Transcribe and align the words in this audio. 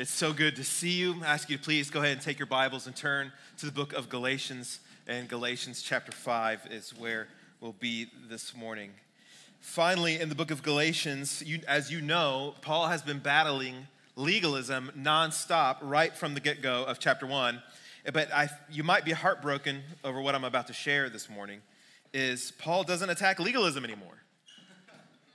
It's 0.00 0.10
so 0.10 0.32
good 0.32 0.56
to 0.56 0.64
see 0.64 0.92
you. 0.92 1.16
I 1.22 1.34
ask 1.34 1.50
you 1.50 1.58
to 1.58 1.62
please 1.62 1.90
go 1.90 2.00
ahead 2.00 2.12
and 2.12 2.22
take 2.22 2.38
your 2.38 2.46
Bibles 2.46 2.86
and 2.86 2.96
turn 2.96 3.32
to 3.58 3.66
the 3.66 3.70
book 3.70 3.92
of 3.92 4.08
Galatians. 4.08 4.80
And 5.06 5.28
Galatians 5.28 5.82
chapter 5.82 6.10
5 6.10 6.68
is 6.70 6.94
where 6.98 7.28
we'll 7.60 7.74
be 7.74 8.06
this 8.26 8.56
morning. 8.56 8.92
Finally, 9.60 10.18
in 10.18 10.30
the 10.30 10.34
book 10.34 10.50
of 10.50 10.62
Galatians, 10.62 11.42
you, 11.44 11.60
as 11.68 11.92
you 11.92 12.00
know, 12.00 12.54
Paul 12.62 12.86
has 12.86 13.02
been 13.02 13.18
battling 13.18 13.88
legalism 14.16 14.90
nonstop 14.98 15.76
right 15.82 16.16
from 16.16 16.32
the 16.32 16.40
get 16.40 16.62
go 16.62 16.82
of 16.84 16.98
chapter 16.98 17.26
1. 17.26 17.62
But 18.10 18.32
I, 18.32 18.48
you 18.70 18.82
might 18.82 19.04
be 19.04 19.12
heartbroken 19.12 19.82
over 20.02 20.22
what 20.22 20.34
I'm 20.34 20.44
about 20.44 20.68
to 20.68 20.72
share 20.72 21.10
this 21.10 21.28
morning. 21.28 21.60
Is 22.14 22.52
Paul 22.52 22.84
doesn't 22.84 23.10
attack 23.10 23.38
legalism 23.38 23.84
anymore. 23.84 24.16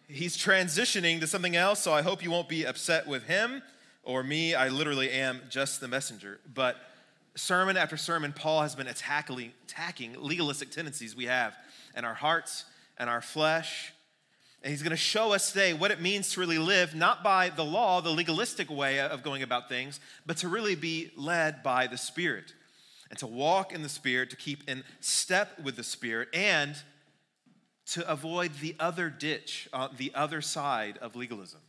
He's 0.08 0.36
transitioning 0.36 1.20
to 1.20 1.28
something 1.28 1.56
else, 1.56 1.82
so 1.82 1.94
I 1.94 2.02
hope 2.02 2.24
you 2.24 2.32
won't 2.32 2.50
be 2.50 2.66
upset 2.66 3.06
with 3.06 3.26
him 3.26 3.62
or 4.06 4.24
me, 4.24 4.56
I 4.56 4.70
literally 4.70 5.10
am 5.12 5.42
just 5.50 5.82
the 5.82 5.88
messenger. 5.88 6.40
But 6.54 6.78
sermon 7.36 7.76
after 7.76 7.98
sermon, 7.98 8.34
Paul 8.34 8.62
has 8.62 8.76
been 8.76 8.88
attacking, 8.88 9.52
attacking 9.66 10.16
legalistic 10.20 10.72
tendencies 10.72 11.16
we 11.16 11.26
have 11.26 11.56
in 11.98 12.06
our 12.06 12.14
hearts 12.14 12.66
and 12.98 13.10
our 13.10 13.22
flesh. 13.22 13.92
And 14.64 14.72
he's 14.72 14.82
going 14.82 14.92
to 14.92 14.98
show 14.98 15.34
us 15.34 15.52
today 15.52 15.74
what 15.74 15.92
it 15.92 16.02
means 16.02 16.32
to 16.32 16.40
really 16.40 16.58
live, 16.58 16.96
not 16.96 17.24
by 17.24 17.50
the 17.50 17.66
law, 17.66 18.02
the 18.02 18.10
legalistic 18.10 18.70
way 18.70 19.00
of 19.00 19.22
going 19.22 19.44
about 19.44 19.70
things, 19.70 20.00
but 20.26 20.38
to 20.38 20.48
really 20.48 20.76
be 20.76 21.12
led 21.16 21.62
by 21.62 21.88
the 21.88 21.98
Spirit 21.98 22.54
and 23.10 23.20
to 23.20 23.28
walk 23.28 23.74
in 23.74 23.84
the 23.84 23.90
Spirit, 23.90 24.30
to 24.32 24.36
keep 24.36 24.68
in 24.68 24.84
step 25.00 25.60
with 25.64 25.76
the 25.76 25.84
Spirit, 25.84 26.30
and 26.34 26.76
to 27.88 28.10
avoid 28.10 28.52
the 28.62 28.76
other 28.80 29.10
ditch, 29.10 29.70
uh, 29.72 29.90
the 29.96 30.12
other 30.16 30.42
side 30.42 30.98
of 30.98 31.16
legalism. 31.16 31.62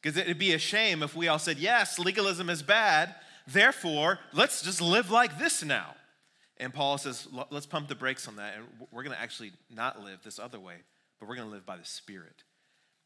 Because 0.00 0.16
it'd 0.16 0.38
be 0.38 0.52
a 0.52 0.58
shame 0.58 1.02
if 1.02 1.14
we 1.14 1.28
all 1.28 1.38
said, 1.38 1.58
yes, 1.58 1.98
legalism 1.98 2.48
is 2.48 2.62
bad, 2.62 3.14
therefore, 3.46 4.18
let's 4.32 4.62
just 4.62 4.80
live 4.80 5.10
like 5.10 5.38
this 5.38 5.62
now. 5.62 5.94
And 6.56 6.72
Paul 6.72 6.98
says, 6.98 7.26
let's 7.50 7.66
pump 7.66 7.88
the 7.88 7.94
brakes 7.94 8.28
on 8.28 8.36
that, 8.36 8.54
and 8.56 8.66
we're 8.90 9.02
going 9.02 9.16
to 9.16 9.20
actually 9.20 9.52
not 9.74 10.02
live 10.02 10.20
this 10.22 10.38
other 10.38 10.60
way, 10.60 10.76
but 11.18 11.28
we're 11.28 11.36
going 11.36 11.48
to 11.48 11.54
live 11.54 11.66
by 11.66 11.76
the 11.76 11.84
Spirit. 11.84 12.44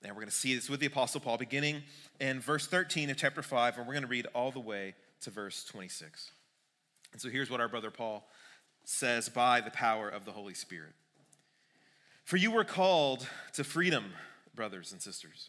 And 0.02 0.12
we're 0.12 0.20
going 0.20 0.28
to 0.28 0.34
see 0.34 0.54
this 0.54 0.68
with 0.68 0.80
the 0.80 0.86
Apostle 0.86 1.20
Paul, 1.20 1.38
beginning 1.38 1.82
in 2.20 2.40
verse 2.40 2.66
13 2.66 3.10
of 3.10 3.16
chapter 3.16 3.42
5, 3.42 3.78
and 3.78 3.86
we're 3.86 3.94
going 3.94 4.02
to 4.02 4.08
read 4.08 4.26
all 4.34 4.50
the 4.50 4.60
way 4.60 4.94
to 5.22 5.30
verse 5.30 5.64
26. 5.64 6.30
And 7.12 7.22
so 7.22 7.28
here's 7.28 7.48
what 7.48 7.60
our 7.60 7.68
brother 7.68 7.90
Paul 7.90 8.28
says 8.84 9.28
by 9.28 9.60
the 9.60 9.70
power 9.70 10.08
of 10.08 10.24
the 10.24 10.32
Holy 10.32 10.52
Spirit 10.52 10.92
For 12.24 12.36
you 12.36 12.50
were 12.50 12.64
called 12.64 13.26
to 13.54 13.64
freedom, 13.64 14.12
brothers 14.54 14.92
and 14.92 15.00
sisters. 15.00 15.48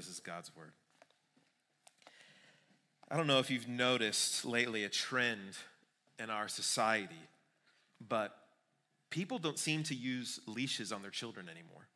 This 0.00 0.08
is 0.08 0.20
God's 0.20 0.50
word. 0.56 0.72
I 3.10 3.18
don't 3.18 3.26
know 3.26 3.38
if 3.38 3.50
you've 3.50 3.68
noticed 3.68 4.46
lately 4.46 4.84
a 4.84 4.88
trend 4.88 5.58
in 6.18 6.30
our 6.30 6.48
society, 6.48 7.20
but 8.08 8.34
people 9.10 9.38
don't 9.38 9.58
seem 9.58 9.82
to 9.82 9.94
use 9.94 10.40
leashes 10.46 10.90
on 10.90 11.02
their 11.02 11.10
children 11.10 11.50
anymore. 11.50 11.86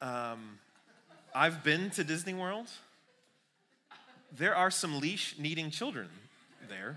Um, 0.00 0.60
I've 1.34 1.64
been 1.64 1.90
to 1.90 2.04
Disney 2.04 2.32
World. 2.32 2.68
There 4.36 4.54
are 4.54 4.70
some 4.70 5.00
leash 5.00 5.34
needing 5.36 5.72
children 5.72 6.06
there. 6.68 6.96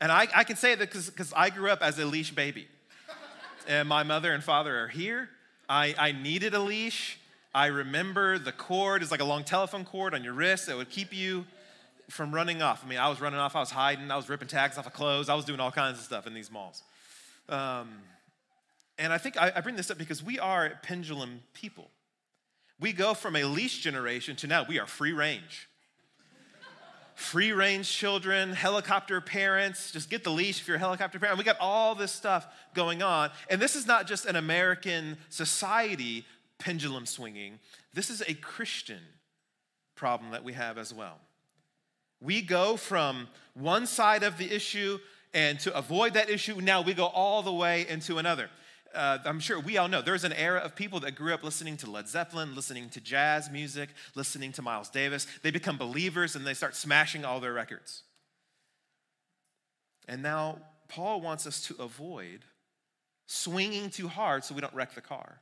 And 0.00 0.10
I, 0.10 0.26
I 0.34 0.42
can 0.42 0.56
say 0.56 0.74
that 0.74 0.90
because 0.90 1.32
I 1.36 1.50
grew 1.50 1.70
up 1.70 1.82
as 1.82 2.00
a 2.00 2.04
leash 2.04 2.32
baby. 2.32 2.66
And 3.68 3.88
my 3.88 4.02
mother 4.02 4.32
and 4.32 4.42
father 4.42 4.76
are 4.76 4.88
here. 4.88 5.28
I, 5.68 5.94
I 5.96 6.10
needed 6.10 6.54
a 6.54 6.58
leash. 6.58 7.20
I 7.54 7.66
remember 7.66 8.38
the 8.38 8.52
cord 8.52 9.02
is 9.02 9.10
like 9.10 9.20
a 9.20 9.24
long 9.24 9.44
telephone 9.44 9.84
cord 9.84 10.14
on 10.14 10.22
your 10.22 10.34
wrist 10.34 10.66
that 10.66 10.76
would 10.76 10.90
keep 10.90 11.14
you 11.14 11.46
from 12.10 12.34
running 12.34 12.62
off. 12.62 12.82
I 12.84 12.88
mean, 12.88 12.98
I 12.98 13.08
was 13.08 13.20
running 13.20 13.38
off, 13.38 13.56
I 13.56 13.60
was 13.60 13.70
hiding, 13.70 14.10
I 14.10 14.16
was 14.16 14.28
ripping 14.28 14.48
tags 14.48 14.78
off 14.78 14.86
of 14.86 14.92
clothes, 14.92 15.28
I 15.28 15.34
was 15.34 15.44
doing 15.44 15.60
all 15.60 15.70
kinds 15.70 15.98
of 15.98 16.04
stuff 16.04 16.26
in 16.26 16.34
these 16.34 16.50
malls. 16.50 16.82
Um, 17.48 17.88
and 18.98 19.12
I 19.12 19.18
think 19.18 19.36
I, 19.36 19.52
I 19.54 19.60
bring 19.60 19.76
this 19.76 19.90
up 19.90 19.98
because 19.98 20.22
we 20.22 20.38
are 20.38 20.78
pendulum 20.82 21.40
people. 21.54 21.90
We 22.80 22.92
go 22.92 23.14
from 23.14 23.36
a 23.36 23.44
leash 23.44 23.80
generation 23.80 24.36
to 24.36 24.46
now 24.46 24.64
we 24.68 24.78
are 24.78 24.86
free 24.86 25.12
range. 25.12 25.68
free 27.14 27.52
range 27.52 27.90
children, 27.90 28.52
helicopter 28.52 29.20
parents, 29.20 29.90
just 29.90 30.08
get 30.10 30.22
the 30.22 30.30
leash 30.30 30.60
if 30.60 30.68
you're 30.68 30.76
a 30.76 30.80
helicopter 30.80 31.18
parent. 31.18 31.38
We 31.38 31.44
got 31.44 31.58
all 31.60 31.94
this 31.94 32.12
stuff 32.12 32.46
going 32.74 33.02
on. 33.02 33.30
And 33.50 33.60
this 33.60 33.74
is 33.74 33.86
not 33.86 34.06
just 34.06 34.26
an 34.26 34.36
American 34.36 35.16
society 35.28 36.24
pendulum 36.58 37.06
swinging. 37.06 37.58
This 37.94 38.10
is 38.10 38.22
a 38.26 38.34
Christian 38.34 39.00
problem 39.94 40.30
that 40.32 40.44
we 40.44 40.52
have 40.52 40.78
as 40.78 40.92
well. 40.92 41.18
We 42.20 42.42
go 42.42 42.76
from 42.76 43.28
one 43.54 43.86
side 43.86 44.22
of 44.22 44.38
the 44.38 44.52
issue, 44.52 44.98
and 45.32 45.58
to 45.60 45.76
avoid 45.76 46.14
that 46.14 46.30
issue, 46.30 46.60
now 46.60 46.82
we 46.82 46.94
go 46.94 47.06
all 47.06 47.42
the 47.42 47.52
way 47.52 47.86
into 47.88 48.18
another. 48.18 48.50
Uh, 48.94 49.18
I'm 49.24 49.38
sure 49.38 49.60
we 49.60 49.76
all 49.76 49.86
know 49.86 50.00
there's 50.00 50.24
an 50.24 50.32
era 50.32 50.60
of 50.60 50.74
people 50.74 51.00
that 51.00 51.14
grew 51.14 51.34
up 51.34 51.44
listening 51.44 51.76
to 51.78 51.90
Led 51.90 52.08
Zeppelin, 52.08 52.54
listening 52.54 52.88
to 52.90 53.00
jazz 53.00 53.50
music, 53.50 53.90
listening 54.14 54.50
to 54.52 54.62
Miles 54.62 54.88
Davis. 54.88 55.26
They 55.42 55.50
become 55.50 55.76
believers 55.76 56.34
and 56.34 56.46
they 56.46 56.54
start 56.54 56.74
smashing 56.74 57.24
all 57.24 57.38
their 57.38 57.52
records. 57.52 58.02
And 60.08 60.22
now 60.22 60.58
Paul 60.88 61.20
wants 61.20 61.46
us 61.46 61.60
to 61.66 61.76
avoid 61.82 62.46
swinging 63.26 63.90
too 63.90 64.08
hard 64.08 64.42
so 64.42 64.54
we 64.54 64.62
don't 64.62 64.74
wreck 64.74 64.94
the 64.94 65.02
car 65.02 65.40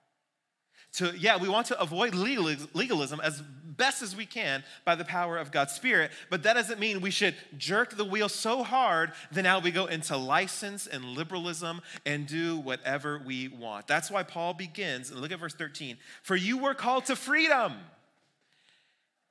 to, 0.96 1.14
yeah, 1.19 1.37
we 1.37 1.48
want 1.48 1.66
to 1.69 1.81
avoid 1.81 2.14
legalism 2.14 3.20
as 3.22 3.43
best 3.76 4.02
as 4.02 4.16
we 4.16 4.25
can 4.25 4.64
by 4.84 4.94
the 4.94 5.04
power 5.04 5.37
of 5.37 5.52
God's 5.52 5.72
Spirit, 5.72 6.10
but 6.31 6.43
that 6.44 6.54
doesn't 6.54 6.81
mean 6.81 7.00
we 7.00 7.10
should 7.10 7.34
jerk 7.58 7.96
the 7.96 8.04
wheel 8.04 8.28
so 8.28 8.62
hard 8.62 9.12
that 9.32 9.43
now 9.43 9.58
we 9.58 9.70
go 9.70 9.87
into 9.87 10.16
license 10.16 10.87
and 10.87 11.04
liberalism 11.04 11.82
and 12.06 12.26
do 12.26 12.56
whatever 12.56 13.20
we 13.25 13.48
want. 13.48 13.87
That's 13.87 14.10
why 14.10 14.22
Paul 14.22 14.54
begins, 14.54 15.10
and 15.10 15.20
look 15.20 15.32
at 15.32 15.38
verse 15.38 15.54
13 15.54 15.98
For 16.22 16.37
you 16.37 16.58
were 16.58 16.75
called 16.75 17.06
to 17.06 17.16
freedom. 17.16 17.75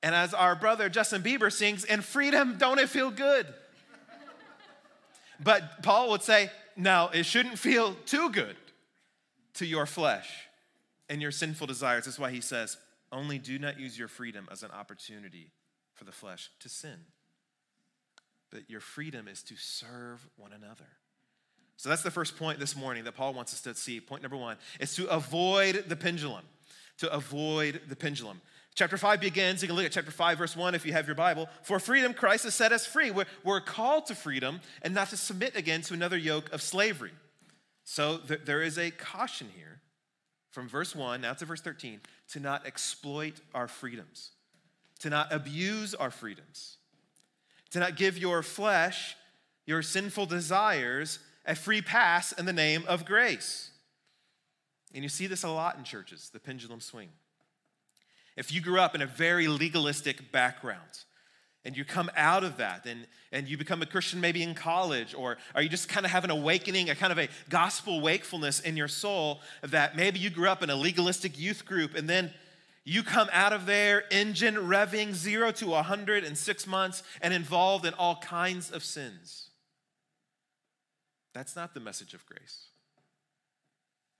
And 0.03 0.13
as 0.13 0.35
our 0.35 0.55
brother 0.55 0.87
Justin 0.87 1.23
Bieber 1.23 1.51
sings, 1.51 1.83
in 1.83 2.01
freedom, 2.01 2.57
don't 2.59 2.77
it 2.77 2.89
feel 2.89 3.09
good? 3.09 3.47
but 5.43 5.81
Paul 5.81 6.11
would 6.11 6.21
say, 6.21 6.51
no, 6.75 7.09
it 7.11 7.25
shouldn't 7.25 7.57
feel 7.57 7.95
too 8.05 8.29
good 8.29 8.55
to 9.55 9.65
your 9.65 9.87
flesh 9.87 10.44
and 11.09 11.21
your 11.21 11.31
sinful 11.31 11.67
desires. 11.67 12.05
That's 12.05 12.19
why 12.19 12.31
he 12.31 12.41
says, 12.41 12.77
only 13.11 13.37
do 13.37 13.59
not 13.59 13.79
use 13.79 13.97
your 13.97 14.07
freedom 14.07 14.47
as 14.51 14.63
an 14.63 14.71
opportunity 14.71 15.51
for 15.93 16.03
the 16.03 16.11
flesh 16.11 16.49
to 16.59 16.69
sin. 16.69 16.97
But 18.51 18.69
your 18.69 18.79
freedom 18.79 19.27
is 19.27 19.41
to 19.43 19.55
serve 19.55 20.27
one 20.37 20.53
another. 20.53 20.87
So 21.77 21.89
that's 21.89 22.03
the 22.03 22.11
first 22.11 22.37
point 22.37 22.59
this 22.59 22.75
morning 22.75 23.03
that 23.03 23.15
Paul 23.15 23.33
wants 23.33 23.53
us 23.53 23.61
to 23.61 23.75
see. 23.75 23.99
Point 23.99 24.21
number 24.21 24.37
one 24.37 24.57
is 24.79 24.95
to 24.95 25.07
avoid 25.07 25.85
the 25.87 25.95
pendulum. 25.95 26.43
To 26.99 27.11
avoid 27.11 27.81
the 27.89 27.95
pendulum. 27.95 28.41
Chapter 28.75 28.97
5 28.97 29.21
begins, 29.21 29.61
you 29.61 29.67
can 29.67 29.77
look 29.77 29.85
at 29.85 29.91
chapter 29.91 30.11
5, 30.11 30.37
verse 30.37 30.55
1 30.55 30.75
if 30.75 30.85
you 30.85 30.91
have 30.93 31.05
your 31.05 31.15
Bible. 31.15 31.47
For 31.63 31.79
freedom, 31.79 32.13
Christ 32.13 32.43
has 32.43 32.55
set 32.55 32.71
us 32.71 32.85
free. 32.85 33.11
We're, 33.11 33.25
we're 33.43 33.61
called 33.61 34.05
to 34.07 34.15
freedom 34.15 34.59
and 34.81 34.93
not 34.93 35.09
to 35.09 35.17
submit 35.17 35.55
again 35.55 35.81
to 35.83 35.93
another 35.93 36.17
yoke 36.17 36.51
of 36.51 36.61
slavery. 36.61 37.11
So 37.85 38.17
th- 38.17 38.41
there 38.45 38.61
is 38.61 38.77
a 38.77 38.91
caution 38.91 39.47
here 39.55 39.81
from 40.55 40.69
verse 40.69 40.95
1 40.95 41.19
now 41.19 41.33
to 41.33 41.43
verse 41.43 41.59
13 41.59 41.99
to 42.29 42.39
not 42.39 42.65
exploit 42.65 43.41
our 43.53 43.67
freedoms, 43.67 44.31
to 44.99 45.09
not 45.09 45.31
abuse 45.33 45.93
our 45.93 46.09
freedoms, 46.09 46.77
to 47.71 47.79
not 47.81 47.97
give 47.97 48.17
your 48.17 48.41
flesh, 48.41 49.17
your 49.65 49.81
sinful 49.81 50.25
desires, 50.25 51.19
a 51.45 51.55
free 51.55 51.81
pass 51.81 52.31
in 52.31 52.45
the 52.45 52.53
name 52.53 52.85
of 52.87 53.05
grace. 53.05 53.69
And 54.93 55.03
you 55.03 55.09
see 55.09 55.27
this 55.27 55.43
a 55.43 55.49
lot 55.49 55.77
in 55.77 55.83
churches, 55.83 56.29
the 56.31 56.39
pendulum 56.39 56.79
swing. 56.79 57.09
If 58.37 58.53
you 58.53 58.61
grew 58.61 58.79
up 58.79 58.95
in 58.95 59.01
a 59.01 59.05
very 59.05 59.49
legalistic 59.49 60.31
background, 60.31 61.03
and 61.65 61.75
you 61.75 61.83
come 61.83 62.11
out 62.15 62.43
of 62.43 62.57
that 62.57 62.85
and, 62.85 63.07
and 63.31 63.49
you 63.49 63.57
become 63.57 63.81
a 63.81 63.85
Christian 63.85 64.21
maybe 64.21 64.43
in 64.43 64.53
college, 64.53 65.15
or, 65.15 65.37
are 65.55 65.61
you 65.61 65.69
just 65.69 65.89
kind 65.89 66.05
of 66.05 66.11
have 66.11 66.23
an 66.23 66.29
awakening, 66.29 66.89
a 66.89 66.95
kind 66.95 67.11
of 67.11 67.17
a 67.17 67.27
gospel 67.49 67.99
wakefulness 67.99 68.59
in 68.59 68.77
your 68.77 68.87
soul 68.87 69.41
that 69.63 69.95
maybe 69.95 70.19
you 70.19 70.29
grew 70.29 70.47
up 70.47 70.61
in 70.61 70.69
a 70.69 70.75
legalistic 70.75 71.37
youth 71.37 71.65
group 71.65 71.95
and 71.95 72.07
then 72.07 72.31
you 72.83 73.01
come 73.01 73.29
out 73.33 73.51
of 73.51 73.65
there, 73.65 74.03
engine 74.11 74.55
revving 74.55 75.13
zero 75.13 75.51
to 75.53 75.67
100 75.67 76.23
in 76.23 76.35
six 76.35 76.67
months 76.67 77.01
and 77.19 77.33
involved 77.33 77.83
in 77.83 77.95
all 77.95 78.17
kinds 78.17 78.69
of 78.69 78.83
sins. 78.83 79.49
That's 81.33 81.55
not 81.55 81.73
the 81.73 81.79
message 81.79 82.13
of 82.13 82.25
grace. 82.27 82.69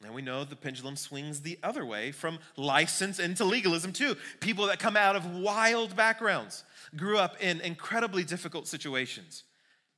And 0.03 0.13
we 0.13 0.21
know 0.21 0.44
the 0.44 0.56
pendulum 0.56 0.95
swings 0.95 1.41
the 1.41 1.57
other 1.63 1.86
way 1.86 2.12
from 2.12 2.39
license 2.57 3.19
into 3.19 3.45
legalism, 3.45 3.94
too. 3.94 4.15
People 4.39 4.68
that 4.68 4.80
come 4.80 4.98
out 4.98 5.15
of 5.15 5.25
wild 5.36 5.95
backgrounds, 5.95 6.63
grew 6.95 7.18
up 7.18 7.42
in 7.42 7.62
incredibly 7.62 8.24
difficult 8.24 8.68
situations, 8.68 9.44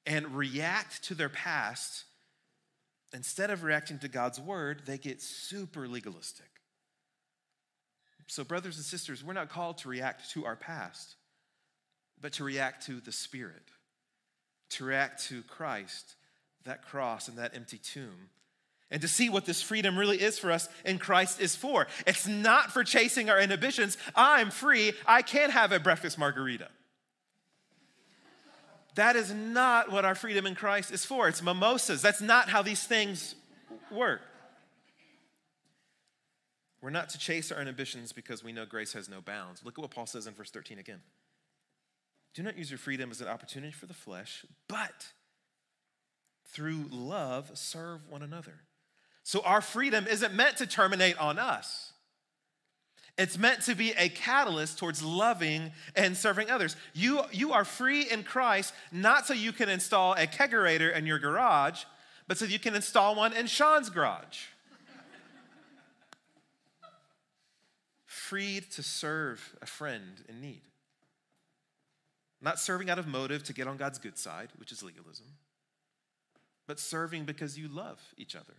and 0.05 0.35
react 0.35 1.03
to 1.05 1.15
their 1.15 1.29
past. 1.29 2.05
Instead 3.13 3.49
of 3.49 3.63
reacting 3.63 3.99
to 3.99 4.07
God's 4.07 4.39
word, 4.39 4.81
they 4.85 4.97
get 4.97 5.21
super 5.21 5.87
legalistic. 5.87 6.49
So, 8.27 8.43
brothers 8.43 8.75
and 8.75 8.85
sisters, 8.85 9.23
we're 9.23 9.33
not 9.33 9.49
called 9.49 9.77
to 9.79 9.89
react 9.89 10.31
to 10.31 10.45
our 10.45 10.57
past, 10.57 11.15
but 12.19 12.33
to 12.33 12.43
react 12.43 12.85
to 12.87 12.99
the 12.99 13.13
Spirit, 13.13 13.71
to 14.71 14.83
react 14.83 15.23
to 15.25 15.43
Christ, 15.43 16.15
that 16.65 16.83
cross, 16.85 17.29
and 17.29 17.37
that 17.37 17.55
empty 17.55 17.77
tomb 17.77 18.29
and 18.89 19.01
to 19.01 19.07
see 19.07 19.29
what 19.29 19.45
this 19.45 19.61
freedom 19.61 19.97
really 19.97 20.21
is 20.21 20.39
for 20.39 20.51
us 20.51 20.69
in 20.85 20.97
Christ 20.97 21.41
is 21.41 21.55
for. 21.55 21.87
It's 22.05 22.27
not 22.27 22.71
for 22.71 22.83
chasing 22.83 23.29
our 23.29 23.39
inhibitions. 23.39 23.97
I'm 24.15 24.49
free. 24.49 24.93
I 25.05 25.21
can 25.21 25.49
have 25.49 25.71
a 25.71 25.79
breakfast 25.79 26.17
margarita. 26.17 26.69
That 28.97 29.15
is 29.15 29.31
not 29.31 29.91
what 29.91 30.05
our 30.05 30.15
freedom 30.15 30.47
in 30.47 30.55
Christ 30.55 30.91
is 30.91 31.05
for. 31.05 31.27
It's 31.27 31.43
mimosas. 31.43 32.01
That's 32.01 32.19
not 32.19 32.49
how 32.49 32.63
these 32.63 32.83
things 32.83 33.35
work. 33.91 34.21
We're 36.81 36.89
not 36.89 37.09
to 37.09 37.19
chase 37.19 37.51
our 37.51 37.61
inhibitions 37.61 38.11
because 38.11 38.43
we 38.43 38.51
know 38.51 38.65
grace 38.65 38.93
has 38.93 39.07
no 39.07 39.21
bounds. 39.21 39.63
Look 39.63 39.77
at 39.77 39.81
what 39.83 39.91
Paul 39.91 40.07
says 40.07 40.25
in 40.25 40.33
verse 40.33 40.49
13 40.49 40.79
again. 40.79 41.01
Do 42.33 42.41
not 42.41 42.57
use 42.57 42.71
your 42.71 42.79
freedom 42.79 43.11
as 43.11 43.21
an 43.21 43.27
opportunity 43.27 43.71
for 43.71 43.85
the 43.85 43.93
flesh, 43.93 44.43
but 44.67 45.09
through 46.47 46.85
love 46.89 47.51
serve 47.53 48.01
one 48.09 48.23
another. 48.23 48.61
So 49.21 49.41
our 49.41 49.61
freedom 49.61 50.07
isn't 50.07 50.33
meant 50.33 50.57
to 50.57 50.65
terminate 50.65 51.19
on 51.19 51.37
us. 51.37 51.93
It's 53.17 53.37
meant 53.37 53.61
to 53.63 53.73
be 53.73 53.93
a 53.93 54.09
catalyst 54.09 54.77
towards 54.77 55.01
loving 55.01 55.71
and 55.95 56.15
serving 56.15 56.51
others. 56.51 56.75
You, 56.93 57.21
you 57.31 57.51
are 57.51 57.65
free 57.65 58.03
in 58.03 58.23
Christ, 58.23 58.73
not 58.91 59.25
so 59.25 59.33
you 59.33 59.51
can 59.51 59.69
install 59.69 60.13
a 60.13 60.27
kegerator 60.27 60.95
in 60.95 61.07
your 61.07 61.17
garage, 61.17 61.83
but 62.27 62.37
so 62.37 62.45
you 62.45 62.59
can 62.59 62.75
install 62.75 63.15
one 63.15 63.33
in 63.33 63.47
Sean's 63.47 63.89
garage. 63.89 64.45
Freed 68.05 68.69
to 68.71 68.83
serve 68.83 69.55
a 69.61 69.65
friend 69.65 70.23
in 70.29 70.39
need. 70.39 70.61
Not 72.39 72.59
serving 72.59 72.89
out 72.89 72.99
of 72.99 73.07
motive 73.07 73.43
to 73.45 73.53
get 73.53 73.67
on 73.67 73.77
God's 73.77 73.97
good 73.97 74.17
side, 74.17 74.49
which 74.57 74.71
is 74.71 74.83
legalism, 74.83 75.25
but 76.67 76.79
serving 76.79 77.25
because 77.25 77.57
you 77.57 77.67
love 77.67 77.99
each 78.15 78.35
other 78.35 78.53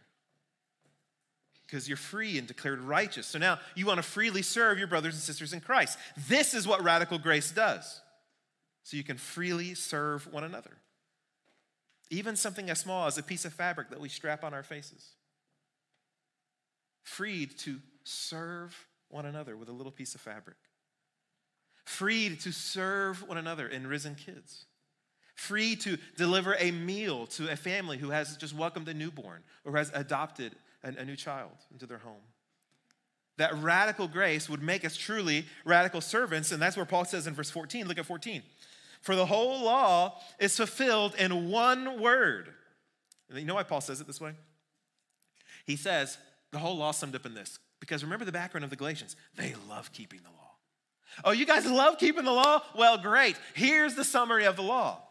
because 1.69 1.87
you're 1.87 1.99
free 1.99 2.38
and 2.38 2.49
declared 2.49 2.81
righteous. 2.81 3.26
So 3.26 3.38
now 3.38 3.59
you 3.75 3.85
want 3.85 3.99
to 3.99 4.03
freely 4.03 4.43
serve 4.43 4.79
your 4.79 4.87
brothers 4.87 5.15
and 5.15 5.23
sisters 5.23 5.53
in 5.53 5.61
Christ. 5.61 5.99
This 6.29 6.55
is 6.55 6.67
what 6.67 6.82
radical 6.82 7.19
grace 7.19 7.50
does. 7.50 8.00
So 8.85 8.97
you 8.97 9.05
can 9.05 9.19
freely 9.19 9.75
serve 9.75 10.32
one 10.32 10.44
another. 10.44 10.79
Even 12.11 12.37
something 12.37 12.70
as 12.70 12.81
small 12.81 13.06
as 13.06 13.19
a 13.19 13.23
piece 13.23 13.44
of 13.44 13.53
fabric 13.53 13.91
that 13.91 14.00
we 14.00 14.09
strap 14.09 14.44
on 14.44 14.55
our 14.55 14.62
faces. 14.62 15.11
Freed 17.03 17.59
to 17.59 17.81
serve 18.03 18.87
one 19.11 19.26
another 19.26 19.55
with 19.55 19.69
a 19.69 19.73
little 19.73 19.93
piece 19.93 20.15
of 20.15 20.23
fabric. 20.23 20.56
Freed 21.85 22.41
to 22.41 22.53
serve 22.53 23.29
one 23.29 23.37
another 23.37 23.69
in 23.69 23.87
risen 23.87 24.15
kids. 24.15 24.65
Free 25.35 25.76
to 25.76 25.99
deliver 26.17 26.56
a 26.59 26.70
meal 26.70 27.26
to 27.29 27.53
a 27.53 27.56
family 27.56 27.99
who 27.99 28.11
has 28.11 28.38
just 28.38 28.55
welcomed 28.55 28.88
a 28.88 28.94
newborn 28.94 29.43
or 29.65 29.76
has 29.76 29.91
adopted 29.94 30.56
a, 30.82 30.88
a 30.88 31.04
new 31.04 31.16
child 31.16 31.52
into 31.72 31.86
their 31.86 31.98
home. 31.98 32.22
That 33.38 33.54
radical 33.62 34.08
grace 34.08 34.48
would 34.48 34.62
make 34.62 34.84
us 34.84 34.96
truly 34.96 35.46
radical 35.64 36.00
servants. 36.00 36.50
And 36.50 36.60
that's 36.60 36.76
where 36.76 36.86
Paul 36.86 37.04
says 37.04 37.26
in 37.26 37.34
verse 37.34 37.50
14, 37.50 37.86
look 37.86 37.98
at 37.98 38.06
14. 38.06 38.43
For 39.00 39.14
the 39.14 39.26
whole 39.26 39.64
law 39.64 40.19
is 40.41 40.56
fulfilled 40.56 41.14
in 41.17 41.50
one 41.50 42.00
word. 42.00 42.53
And 43.31 43.38
you 43.38 43.44
know 43.44 43.55
why 43.55 43.62
Paul 43.62 43.81
says 43.81 44.00
it 44.00 44.06
this 44.06 44.20
way? 44.20 44.32
He 45.64 45.76
says, 45.76 46.19
the 46.50 46.58
whole 46.58 46.76
law 46.76 46.91
summed 46.91 47.14
up 47.14 47.26
in 47.26 47.34
this. 47.34 47.58
Because 47.81 48.03
remember 48.03 48.24
the 48.24 48.32
background 48.32 48.64
of 48.64 48.70
the 48.70 48.76
Galatians. 48.76 49.14
They 49.36 49.55
love 49.69 49.93
keeping 49.93 50.20
the 50.22 50.31
law. 50.31 50.50
Oh, 51.24 51.31
you 51.31 51.46
guys 51.46 51.64
love 51.67 51.98
keeping 51.98 52.24
the 52.24 52.32
law? 52.32 52.62
Well, 52.76 52.98
great. 52.98 53.36
Here's 53.55 53.94
the 53.94 54.05
summary 54.05 54.44
of 54.44 54.56
the 54.56 54.62
law 54.62 55.03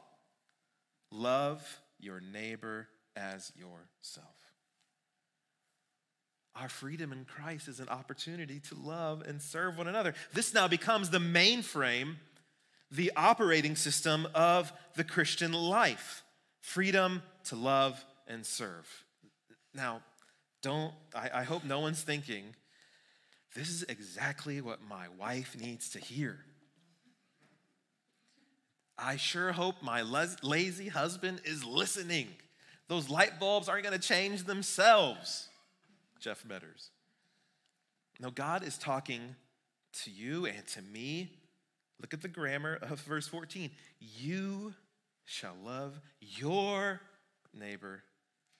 love 1.12 1.80
your 2.00 2.20
neighbor 2.20 2.88
as 3.15 3.51
yourself. 3.56 4.37
Our 6.60 6.70
freedom 6.70 7.12
in 7.12 7.26
Christ 7.26 7.68
is 7.68 7.80
an 7.80 7.90
opportunity 7.90 8.60
to 8.62 8.76
love 8.76 9.22
and 9.28 9.42
serve 9.42 9.78
one 9.78 9.88
another. 9.88 10.16
This 10.34 10.54
now 10.54 10.68
becomes 10.68 11.12
the 11.12 11.20
mainframe, 11.20 12.16
the 12.90 13.12
operating 13.16 13.76
system 13.76 14.28
of 14.34 14.74
the 14.96 15.04
Christian 15.04 15.54
life 15.54 16.24
freedom 16.62 17.22
to 17.46 17.56
love 17.56 18.04
and 18.28 18.46
serve. 18.46 18.88
Now, 19.74 20.02
don't, 20.62 20.94
I, 21.16 21.30
I 21.36 21.44
hope 21.44 21.64
no 21.64 21.80
one's 21.80 22.02
thinking, 22.02 22.56
this 23.56 23.70
is 23.70 23.84
exactly 23.84 24.60
what 24.60 24.80
my 24.82 25.08
wife 25.18 25.56
needs 25.60 25.90
to 25.92 26.00
hear. 26.00 26.40
I 28.98 29.16
sure 29.18 29.52
hope 29.52 29.76
my 29.84 30.02
lazy 30.42 30.88
husband 30.88 31.42
is 31.46 31.64
listening. 31.64 32.28
Those 32.88 33.10
light 33.10 33.40
bulbs 33.40 33.70
aren't 33.70 33.84
going 33.84 33.98
to 33.98 34.08
change 34.08 34.46
themselves. 34.46 35.47
Jeff 36.20 36.44
Metters. 36.48 36.90
No, 38.20 38.32
God 38.32 38.64
is 38.64 38.78
talking 38.78 39.36
to 40.04 40.12
you 40.12 40.46
and 40.46 40.66
to 40.68 40.82
me. 40.82 41.32
Look 42.00 42.14
at 42.14 42.22
the 42.22 42.28
grammar 42.28 42.80
of 42.82 43.00
verse 43.02 43.28
14. 43.28 43.72
You 44.00 44.74
shall 45.26 45.56
love 45.64 46.00
your 46.20 47.02
neighbor 47.54 48.04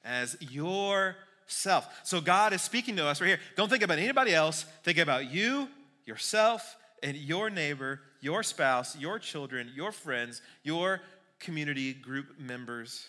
as 0.04 0.38
yourself. 0.40 1.88
So 2.04 2.22
God 2.22 2.54
is 2.54 2.62
speaking 2.62 2.96
to 2.98 3.06
us 3.06 3.22
right 3.22 3.28
here. 3.28 3.40
Don't 3.56 3.70
think 3.70 3.84
about 3.84 4.00
anybody 4.00 4.34
else. 4.34 4.64
Think 4.84 4.98
about 4.98 5.32
you, 5.32 5.68
yourself, 6.06 6.76
and 7.04 7.16
your 7.16 7.50
neighbor, 7.50 8.00
your 8.22 8.44
spouse, 8.44 8.98
your 8.98 9.20
children, 9.20 9.72
your 9.76 9.92
friends, 9.92 10.42
your 10.64 11.02
community 11.40 11.94
group 11.94 12.40
members, 12.40 13.06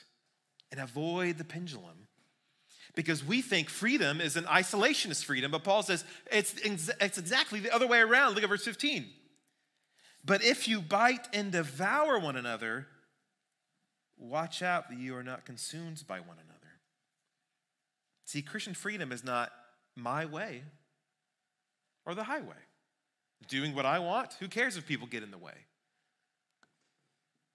and 0.71 0.81
avoid 0.81 1.39
the 1.39 1.45
pendulum 1.45 2.08
because 2.99 3.25
we 3.25 3.41
think 3.43 3.71
freedom 3.71 4.21
is 4.21 4.35
an 4.35 4.43
isolationist 4.43 5.25
freedom, 5.25 5.53
but 5.53 5.63
Paul 5.63 5.85
says 5.85 6.05
it's, 6.33 6.53
it's 7.01 7.17
exactly 7.17 7.61
the 7.61 7.73
other 7.73 7.87
way 7.87 8.01
around. 8.01 8.35
Look 8.35 8.43
at 8.43 8.49
verse 8.49 8.65
15. 8.65 9.07
But 10.25 10.43
if 10.43 10.67
you 10.67 10.81
bite 10.81 11.29
and 11.33 11.53
devour 11.53 12.19
one 12.19 12.35
another, 12.35 12.89
watch 14.19 14.63
out 14.63 14.89
that 14.89 14.99
you 14.99 15.15
are 15.15 15.23
not 15.23 15.45
consumed 15.45 16.03
by 16.09 16.19
one 16.19 16.39
another. 16.45 16.73
See, 18.25 18.43
Christian 18.43 18.75
freedom 18.75 19.13
is 19.13 19.23
not 19.23 19.53
my 19.95 20.25
way 20.25 20.65
or 22.05 22.17
the 22.17 22.25
highway. 22.25 22.57
Doing 23.47 23.77
what 23.77 23.87
I 23.87 24.01
want, 24.01 24.33
who 24.41 24.49
cares 24.49 24.77
if 24.77 24.89
people 24.89 25.07
get 25.07 25.23
in 25.23 25.31
the 25.31 25.39
way? 25.39 25.67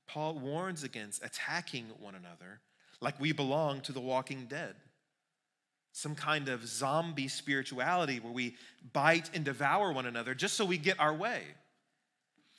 Paul 0.07 0.35
warns 0.35 0.85
against 0.85 1.21
attacking 1.21 1.87
one 1.99 2.15
another 2.15 2.61
like 3.01 3.19
we 3.19 3.33
belong 3.33 3.81
to 3.81 3.91
the 3.91 3.99
walking 3.99 4.45
dead. 4.45 4.75
Some 5.93 6.15
kind 6.15 6.49
of 6.49 6.67
zombie 6.67 7.27
spirituality 7.29 8.19
where 8.19 8.33
we 8.33 8.55
bite 8.91 9.29
and 9.33 9.45
devour 9.45 9.93
one 9.93 10.05
another 10.05 10.35
just 10.35 10.55
so 10.55 10.65
we 10.65 10.77
get 10.77 10.99
our 10.99 11.13
way. 11.13 11.43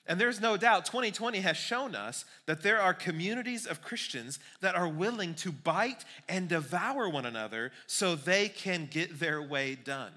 And 0.07 0.21
there's 0.21 0.41
no 0.41 0.57
doubt 0.57 0.85
2020 0.85 1.41
has 1.41 1.57
shown 1.57 1.95
us 1.95 2.25
that 2.47 2.63
there 2.63 2.81
are 2.81 2.93
communities 2.93 3.67
of 3.67 3.83
Christians 3.83 4.39
that 4.61 4.75
are 4.75 4.89
willing 4.89 5.35
to 5.37 5.51
bite 5.51 6.05
and 6.29 6.49
devour 6.49 7.09
one 7.09 7.25
another 7.25 7.73
so 7.87 8.15
they 8.15 8.49
can 8.49 8.87
get 8.91 9.19
their 9.19 9.41
way 9.43 9.75
done. 9.75 10.13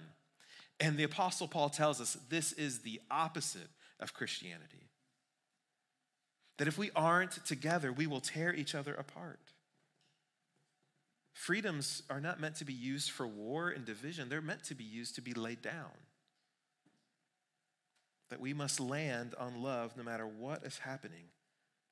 And 0.80 0.98
the 0.98 1.04
Apostle 1.04 1.48
Paul 1.48 1.70
tells 1.70 2.02
us 2.02 2.18
this 2.30 2.52
is 2.54 2.80
the 2.80 3.00
opposite 3.10 3.70
of 4.00 4.14
Christianity. 4.14 4.90
That 6.58 6.68
if 6.68 6.78
we 6.78 6.92
aren't 6.96 7.46
together, 7.46 7.92
we 7.92 8.08
will 8.08 8.20
tear 8.20 8.54
each 8.54 8.76
other 8.76 8.94
apart. 8.94 9.40
Freedoms 11.38 12.02
are 12.10 12.20
not 12.20 12.40
meant 12.40 12.56
to 12.56 12.66
be 12.66 12.74
used 12.74 13.12
for 13.12 13.28
war 13.28 13.70
and 13.70 13.86
division, 13.86 14.28
they're 14.28 14.42
meant 14.42 14.64
to 14.66 14.76
be 14.76 14.84
used 14.84 15.14
to 15.16 15.22
be 15.22 15.36
laid 15.36 15.62
down 15.62 15.92
that 18.32 18.42
we 18.42 18.56
must 18.56 18.80
land 18.80 19.36
on 19.40 19.62
love 19.62 19.96
no 19.96 20.02
matter 20.02 20.26
what 20.26 20.64
is 20.64 20.80
happening. 20.80 21.26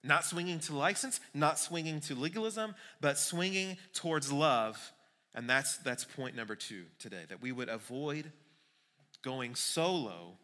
Not 0.03 0.25
swinging 0.25 0.59
to 0.61 0.75
license, 0.75 1.19
not 1.31 1.59
swinging 1.59 2.01
to 2.01 2.15
legalism, 2.15 2.73
but 2.99 3.19
swinging 3.19 3.77
towards 3.93 4.31
love. 4.31 4.91
And 5.35 5.47
that's, 5.47 5.77
that's 5.77 6.03
point 6.03 6.35
number 6.35 6.55
two 6.55 6.85
today 6.97 7.21
that 7.29 7.39
we 7.39 7.51
would 7.51 7.69
avoid 7.69 8.31
going 9.21 9.53
solo 9.53 10.39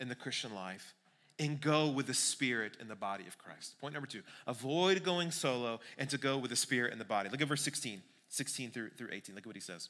in 0.00 0.08
the 0.08 0.16
Christian 0.16 0.52
life 0.56 0.92
and 1.38 1.60
go 1.60 1.86
with 1.86 2.08
the 2.08 2.14
Spirit 2.14 2.76
in 2.80 2.88
the 2.88 2.96
body 2.96 3.28
of 3.28 3.38
Christ. 3.38 3.78
Point 3.80 3.94
number 3.94 4.08
two 4.08 4.22
avoid 4.44 5.04
going 5.04 5.30
solo 5.30 5.78
and 5.96 6.10
to 6.10 6.18
go 6.18 6.36
with 6.36 6.50
the 6.50 6.56
Spirit 6.56 6.92
in 6.92 6.98
the 6.98 7.04
body. 7.04 7.28
Look 7.28 7.40
at 7.40 7.48
verse 7.48 7.62
16, 7.62 8.02
16 8.34 8.72
through, 8.72 8.90
through 8.90 9.08
18. 9.12 9.34
Look 9.34 9.44
at 9.44 9.46
what 9.46 9.56
he 9.56 9.62
says. 9.62 9.88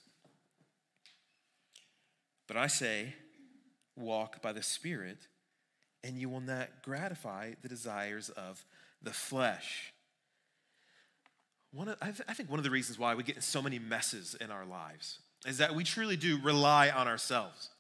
But 2.47 2.59
I 2.59 2.67
say, 2.67 3.15
walk 3.97 4.43
by 4.43 4.53
the 4.53 4.63
Spirit, 4.63 5.17
and 6.03 6.19
you 6.19 6.29
will 6.29 6.43
not 6.43 6.69
gratify 6.83 7.53
the 7.63 7.69
desires 7.69 8.29
of 8.29 8.63
the 9.03 9.13
flesh. 9.13 9.95
One 11.73 11.89
of, 11.89 11.97
I, 12.03 12.13
I 12.29 12.35
think 12.35 12.51
one 12.51 12.59
of 12.59 12.65
the 12.65 12.71
reasons 12.71 12.99
why 12.99 13.15
we 13.15 13.23
get 13.23 13.37
in 13.37 13.43
so 13.43 13.63
many 13.63 13.79
messes 13.79 14.37
in 14.39 14.51
our 14.51 14.67
lives 14.67 15.21
is 15.47 15.59
that 15.59 15.75
we 15.75 15.83
truly 15.83 16.17
do 16.17 16.39
rely 16.43 16.91
on 16.91 17.09
ourselves. 17.09 17.71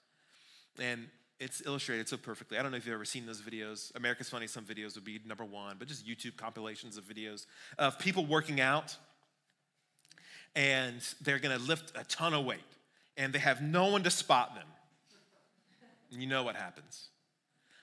And 0.78 1.08
it's 1.38 1.62
illustrated 1.66 2.08
so 2.08 2.16
perfectly. 2.16 2.56
I 2.56 2.62
don't 2.62 2.70
know 2.70 2.78
if 2.78 2.86
you've 2.86 2.94
ever 2.94 3.04
seen 3.04 3.26
those 3.26 3.42
videos. 3.42 3.94
America's 3.96 4.30
Funniest 4.30 4.54
Home 4.54 4.64
Videos 4.64 4.94
would 4.94 5.04
be 5.04 5.20
number 5.26 5.44
one, 5.44 5.76
but 5.78 5.88
just 5.88 6.06
YouTube 6.06 6.36
compilations 6.36 6.96
of 6.96 7.04
videos 7.04 7.44
of 7.78 7.98
people 7.98 8.24
working 8.24 8.62
out 8.62 8.96
and 10.54 11.00
they're 11.20 11.38
gonna 11.38 11.58
lift 11.58 11.92
a 11.96 12.04
ton 12.04 12.34
of 12.34 12.44
weight 12.44 12.60
and 13.16 13.32
they 13.32 13.38
have 13.38 13.62
no 13.62 13.86
one 13.86 14.02
to 14.02 14.10
spot 14.10 14.54
them. 14.54 14.66
You 16.10 16.26
know 16.26 16.42
what 16.42 16.56
happens. 16.56 17.08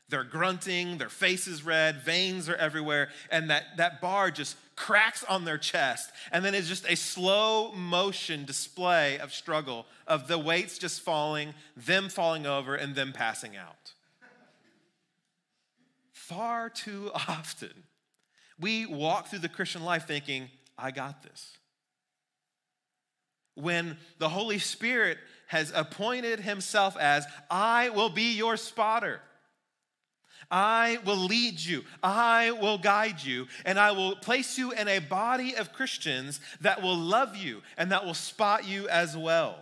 They're 0.10 0.24
grunting, 0.26 0.98
their 0.98 1.10
face 1.10 1.48
is 1.48 1.64
red, 1.64 2.02
veins 2.02 2.50
are 2.50 2.56
everywhere, 2.56 3.10
and 3.30 3.50
that, 3.50 3.78
that 3.78 4.02
bar 4.02 4.30
just 4.30 4.58
cracks 4.76 5.24
on 5.24 5.46
their 5.46 5.58
chest. 5.58 6.12
And 6.34 6.44
then 6.44 6.54
it's 6.54 6.68
just 6.68 6.86
a 6.90 6.96
slow 6.96 7.72
motion 7.72 8.44
display 8.44 9.20
of 9.20 9.34
struggle 9.34 9.86
of 10.08 10.28
the 10.28 10.38
weights 10.38 10.78
just 10.78 11.00
falling, 11.00 11.54
them 11.78 12.10
falling 12.10 12.46
over, 12.46 12.76
and 12.76 12.94
them 12.94 13.14
passing 13.14 13.56
out. 13.56 13.94
Far 16.12 16.70
too 16.70 17.12
often, 17.16 17.72
we 18.60 18.86
walk 18.86 19.28
through 19.28 19.40
the 19.40 19.50
Christian 19.50 19.86
life 19.86 20.08
thinking, 20.08 20.50
I 20.78 20.92
got 20.92 21.24
this. 21.24 21.58
When 23.56 23.98
the 24.18 24.30
Holy 24.30 24.60
Spirit 24.60 25.18
has 25.48 25.72
appointed 25.76 26.40
himself 26.40 26.96
as, 26.98 27.26
I 27.50 27.90
will 27.90 28.10
be 28.10 28.34
your 28.34 28.56
spotter. 28.58 29.20
I 30.50 31.00
will 31.06 31.18
lead 31.18 31.60
you, 31.60 31.84
I 32.04 32.52
will 32.52 32.78
guide 32.78 33.24
you, 33.24 33.48
and 33.66 33.80
I 33.80 33.92
will 33.92 34.18
place 34.18 34.58
you 34.58 34.72
in 34.72 34.88
a 34.90 35.00
body 35.00 35.56
of 35.56 35.72
Christians 35.72 36.42
that 36.60 36.82
will 36.82 36.98
love 36.98 37.38
you 37.38 37.62
and 37.78 37.92
that 37.92 38.06
will 38.06 38.14
spot 38.14 38.68
you 38.68 38.90
as 38.90 39.16
well. 39.16 39.58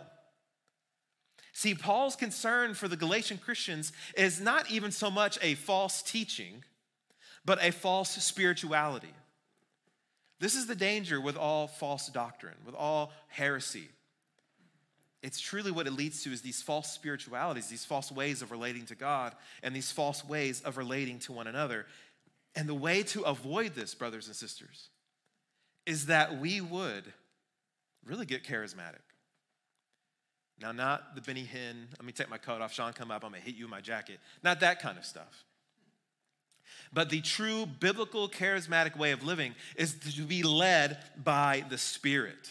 See, 1.52 1.74
Paul's 1.74 2.16
concern 2.16 2.74
for 2.74 2.88
the 2.88 2.96
Galatian 2.96 3.38
Christians 3.38 3.92
is 4.16 4.40
not 4.40 4.70
even 4.70 4.90
so 4.90 5.10
much 5.10 5.38
a 5.42 5.54
false 5.54 6.02
teaching, 6.02 6.64
but 7.44 7.62
a 7.62 7.70
false 7.70 8.10
spirituality. 8.10 9.14
This 10.40 10.56
is 10.56 10.66
the 10.66 10.74
danger 10.74 11.20
with 11.20 11.36
all 11.36 11.68
false 11.68 12.08
doctrine, 12.08 12.56
with 12.66 12.74
all 12.74 13.12
heresy 13.28 13.88
it's 15.22 15.40
truly 15.40 15.70
what 15.70 15.86
it 15.86 15.92
leads 15.92 16.22
to 16.22 16.32
is 16.32 16.40
these 16.40 16.62
false 16.62 16.90
spiritualities, 16.90 17.68
these 17.68 17.84
false 17.84 18.10
ways 18.10 18.40
of 18.40 18.50
relating 18.50 18.86
to 18.86 18.94
God, 18.94 19.34
and 19.62 19.76
these 19.76 19.92
false 19.92 20.24
ways 20.24 20.62
of 20.62 20.78
relating 20.78 21.18
to 21.20 21.32
one 21.32 21.46
another. 21.46 21.86
And 22.54 22.68
the 22.68 22.74
way 22.74 23.02
to 23.04 23.22
avoid 23.22 23.74
this, 23.74 23.94
brothers 23.94 24.28
and 24.28 24.36
sisters, 24.36 24.88
is 25.84 26.06
that 26.06 26.40
we 26.40 26.60
would 26.60 27.04
really 28.04 28.24
get 28.24 28.44
charismatic. 28.44 29.04
Now, 30.60 30.72
not 30.72 31.14
the 31.14 31.20
Benny 31.20 31.44
Hinn, 31.44 31.86
let 31.98 32.04
me 32.04 32.12
take 32.12 32.30
my 32.30 32.38
coat 32.38 32.62
off, 32.62 32.72
Sean, 32.72 32.92
come 32.92 33.10
up, 33.10 33.24
I'm 33.24 33.32
gonna 33.32 33.42
hit 33.42 33.56
you 33.56 33.64
with 33.64 33.70
my 33.70 33.80
jacket. 33.80 34.20
Not 34.42 34.60
that 34.60 34.80
kind 34.80 34.96
of 34.96 35.04
stuff. 35.04 35.44
But 36.92 37.10
the 37.10 37.20
true 37.20 37.66
biblical 37.66 38.28
charismatic 38.28 38.96
way 38.96 39.12
of 39.12 39.22
living 39.22 39.54
is 39.76 39.94
to 40.16 40.22
be 40.22 40.42
led 40.42 40.98
by 41.22 41.64
the 41.68 41.78
Spirit. 41.78 42.50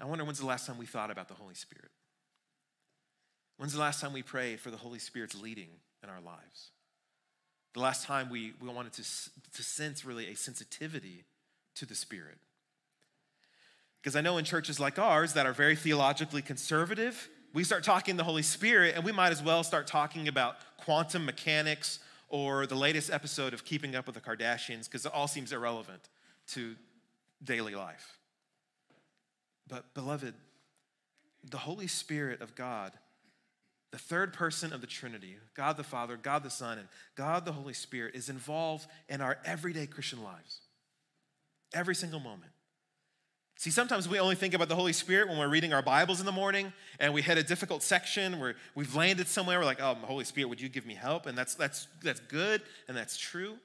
I 0.00 0.06
wonder 0.06 0.24
when's 0.24 0.40
the 0.40 0.46
last 0.46 0.66
time 0.66 0.78
we 0.78 0.86
thought 0.86 1.10
about 1.10 1.28
the 1.28 1.34
Holy 1.34 1.54
Spirit? 1.54 1.90
When's 3.56 3.74
the 3.74 3.80
last 3.80 4.00
time 4.00 4.12
we 4.12 4.22
prayed 4.22 4.58
for 4.58 4.70
the 4.70 4.76
Holy 4.76 4.98
Spirit's 4.98 5.40
leading 5.40 5.68
in 6.02 6.08
our 6.08 6.20
lives? 6.20 6.70
The 7.74 7.80
last 7.80 8.04
time 8.04 8.28
we, 8.28 8.52
we 8.60 8.68
wanted 8.68 8.92
to, 8.94 9.02
to 9.02 9.62
sense 9.62 10.04
really 10.04 10.28
a 10.28 10.36
sensitivity 10.36 11.24
to 11.76 11.86
the 11.86 11.94
Spirit. 11.94 12.38
Because 14.02 14.16
I 14.16 14.20
know 14.20 14.36
in 14.38 14.44
churches 14.44 14.80
like 14.80 14.98
ours 14.98 15.34
that 15.34 15.46
are 15.46 15.52
very 15.52 15.76
theologically 15.76 16.42
conservative, 16.42 17.28
we 17.54 17.62
start 17.62 17.84
talking 17.84 18.16
the 18.16 18.24
Holy 18.24 18.42
Spirit, 18.42 18.94
and 18.96 19.04
we 19.04 19.12
might 19.12 19.30
as 19.30 19.42
well 19.42 19.62
start 19.62 19.86
talking 19.86 20.26
about 20.26 20.56
quantum 20.78 21.24
mechanics 21.24 22.00
or 22.32 22.66
the 22.66 22.74
latest 22.74 23.12
episode 23.12 23.52
of 23.52 23.62
Keeping 23.62 23.94
Up 23.94 24.06
with 24.06 24.14
the 24.14 24.20
Kardashians, 24.20 24.86
because 24.86 25.04
it 25.04 25.12
all 25.14 25.28
seems 25.28 25.52
irrelevant 25.52 26.08
to 26.48 26.74
daily 27.44 27.74
life. 27.74 28.18
But, 29.68 29.92
beloved, 29.94 30.34
the 31.44 31.58
Holy 31.58 31.86
Spirit 31.86 32.40
of 32.40 32.54
God, 32.54 32.92
the 33.90 33.98
third 33.98 34.32
person 34.32 34.72
of 34.72 34.80
the 34.80 34.86
Trinity, 34.86 35.36
God 35.54 35.76
the 35.76 35.84
Father, 35.84 36.16
God 36.16 36.42
the 36.42 36.50
Son, 36.50 36.78
and 36.78 36.88
God 37.16 37.44
the 37.44 37.52
Holy 37.52 37.74
Spirit, 37.74 38.14
is 38.14 38.30
involved 38.30 38.86
in 39.10 39.20
our 39.20 39.36
everyday 39.44 39.86
Christian 39.86 40.22
lives. 40.22 40.60
Every 41.74 41.94
single 41.94 42.20
moment. 42.20 42.52
See, 43.56 43.70
sometimes 43.70 44.08
we 44.08 44.18
only 44.18 44.34
think 44.34 44.54
about 44.54 44.68
the 44.68 44.74
Holy 44.74 44.92
Spirit 44.92 45.28
when 45.28 45.38
we're 45.38 45.48
reading 45.48 45.72
our 45.72 45.82
Bibles 45.82 46.18
in 46.18 46.26
the 46.26 46.32
morning 46.32 46.72
and 46.98 47.14
we 47.14 47.22
hit 47.22 47.38
a 47.38 47.42
difficult 47.42 47.82
section 47.82 48.40
where 48.40 48.56
we've 48.74 48.94
landed 48.96 49.28
somewhere. 49.28 49.58
We're 49.60 49.64
like, 49.64 49.80
oh, 49.80 49.94
Holy 49.94 50.24
Spirit, 50.24 50.48
would 50.48 50.60
you 50.60 50.68
give 50.68 50.84
me 50.84 50.94
help? 50.94 51.26
And 51.26 51.38
that's, 51.38 51.54
that's, 51.54 51.86
that's 52.02 52.20
good 52.20 52.62
and 52.88 52.96
that's 52.96 53.16
true. 53.16 53.56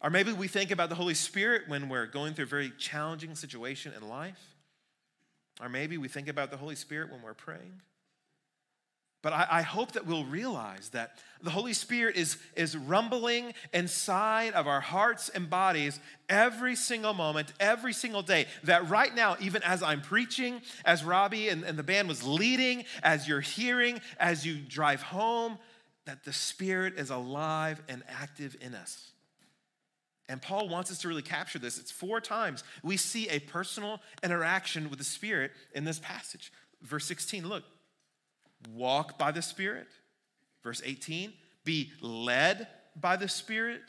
Or 0.00 0.10
maybe 0.10 0.32
we 0.32 0.48
think 0.48 0.72
about 0.72 0.88
the 0.88 0.96
Holy 0.96 1.14
Spirit 1.14 1.68
when 1.68 1.88
we're 1.88 2.06
going 2.06 2.34
through 2.34 2.46
a 2.46 2.48
very 2.48 2.72
challenging 2.76 3.36
situation 3.36 3.92
in 3.96 4.08
life. 4.08 4.56
Or 5.60 5.68
maybe 5.68 5.96
we 5.96 6.08
think 6.08 6.26
about 6.26 6.50
the 6.50 6.56
Holy 6.56 6.74
Spirit 6.74 7.12
when 7.12 7.22
we're 7.22 7.34
praying. 7.34 7.80
But 9.22 9.32
I, 9.32 9.46
I, 9.50 9.62
hope 9.62 9.92
that 9.92 10.04
we'll 10.04 10.24
realize 10.24 10.88
that 10.90 11.18
the 11.40 11.50
Holy 11.50 11.74
Spirit 11.74 12.16
is, 12.16 12.38
is 12.56 12.76
rumbling 12.76 13.54
inside 13.72 14.52
of 14.54 14.66
our 14.66 14.80
hearts 14.80 15.28
and 15.28 15.48
bodies 15.48 16.00
every 16.28 16.74
single 16.74 17.14
moment, 17.14 17.52
every 17.60 17.92
single 17.92 18.22
day. 18.22 18.46
That 18.64 18.90
right 18.90 19.14
now, 19.14 19.36
even 19.40 19.62
as 19.62 19.80
I'm 19.80 20.00
preaching, 20.00 20.60
as 20.84 21.04
Robbie 21.04 21.48
and, 21.48 21.62
and 21.62 21.78
the 21.78 21.84
band 21.84 22.08
was 22.08 22.26
leading, 22.26 22.84
as 23.04 23.28
you're 23.28 23.40
hearing, 23.40 24.00
as 24.18 24.44
you 24.44 24.56
drive 24.56 25.02
home, 25.02 25.56
that 26.04 26.24
the 26.24 26.32
Spirit 26.32 26.94
is 26.98 27.10
alive 27.10 27.80
and 27.88 28.02
active 28.08 28.56
in 28.60 28.74
us. 28.74 29.12
And 30.28 30.42
Paul 30.42 30.68
wants 30.68 30.90
us 30.90 30.98
to 31.02 31.08
really 31.08 31.22
capture 31.22 31.60
this. 31.60 31.78
It's 31.78 31.92
four 31.92 32.20
times 32.20 32.64
we 32.82 32.96
see 32.96 33.28
a 33.28 33.38
personal 33.38 34.00
interaction 34.24 34.90
with 34.90 34.98
the 34.98 35.04
Spirit 35.04 35.52
in 35.74 35.84
this 35.84 36.00
passage. 36.00 36.52
Verse 36.82 37.04
16, 37.04 37.48
look, 37.48 37.62
walk 38.70 39.18
by 39.18 39.32
the 39.32 39.42
Spirit. 39.42 39.88
Verse 40.62 40.82
18, 40.84 41.32
be 41.64 41.90
led 42.00 42.68
by 42.96 43.16
the 43.16 43.28
Spirit. 43.28 43.82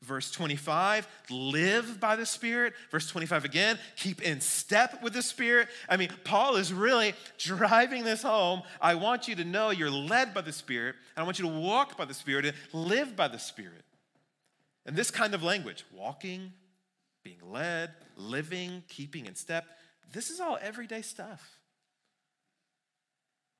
Verse 0.00 0.32
25, 0.32 1.06
live 1.30 2.00
by 2.00 2.16
the 2.16 2.26
Spirit. 2.26 2.74
Verse 2.90 3.08
25 3.08 3.44
again, 3.44 3.78
keep 3.96 4.20
in 4.20 4.40
step 4.40 5.00
with 5.00 5.12
the 5.12 5.22
Spirit. 5.22 5.68
I 5.88 5.96
mean, 5.96 6.08
Paul 6.24 6.56
is 6.56 6.72
really 6.72 7.14
driving 7.38 8.02
this 8.02 8.22
home. 8.22 8.62
I 8.80 8.96
want 8.96 9.28
you 9.28 9.36
to 9.36 9.44
know 9.44 9.70
you're 9.70 9.90
led 9.90 10.34
by 10.34 10.40
the 10.40 10.52
Spirit, 10.52 10.96
and 11.14 11.22
I 11.22 11.24
want 11.24 11.38
you 11.38 11.44
to 11.44 11.56
walk 11.56 11.96
by 11.96 12.04
the 12.04 12.14
Spirit 12.14 12.46
and 12.46 12.54
live 12.72 13.14
by 13.14 13.28
the 13.28 13.38
Spirit. 13.38 13.84
And 14.84 14.96
this 14.96 15.12
kind 15.12 15.34
of 15.34 15.44
language, 15.44 15.84
walking, 15.92 16.52
being 17.22 17.38
led, 17.40 17.90
living, 18.16 18.82
keeping 18.88 19.26
in 19.26 19.36
step, 19.36 19.64
this 20.12 20.30
is 20.30 20.40
all 20.40 20.58
everyday 20.60 21.02
stuff. 21.02 21.58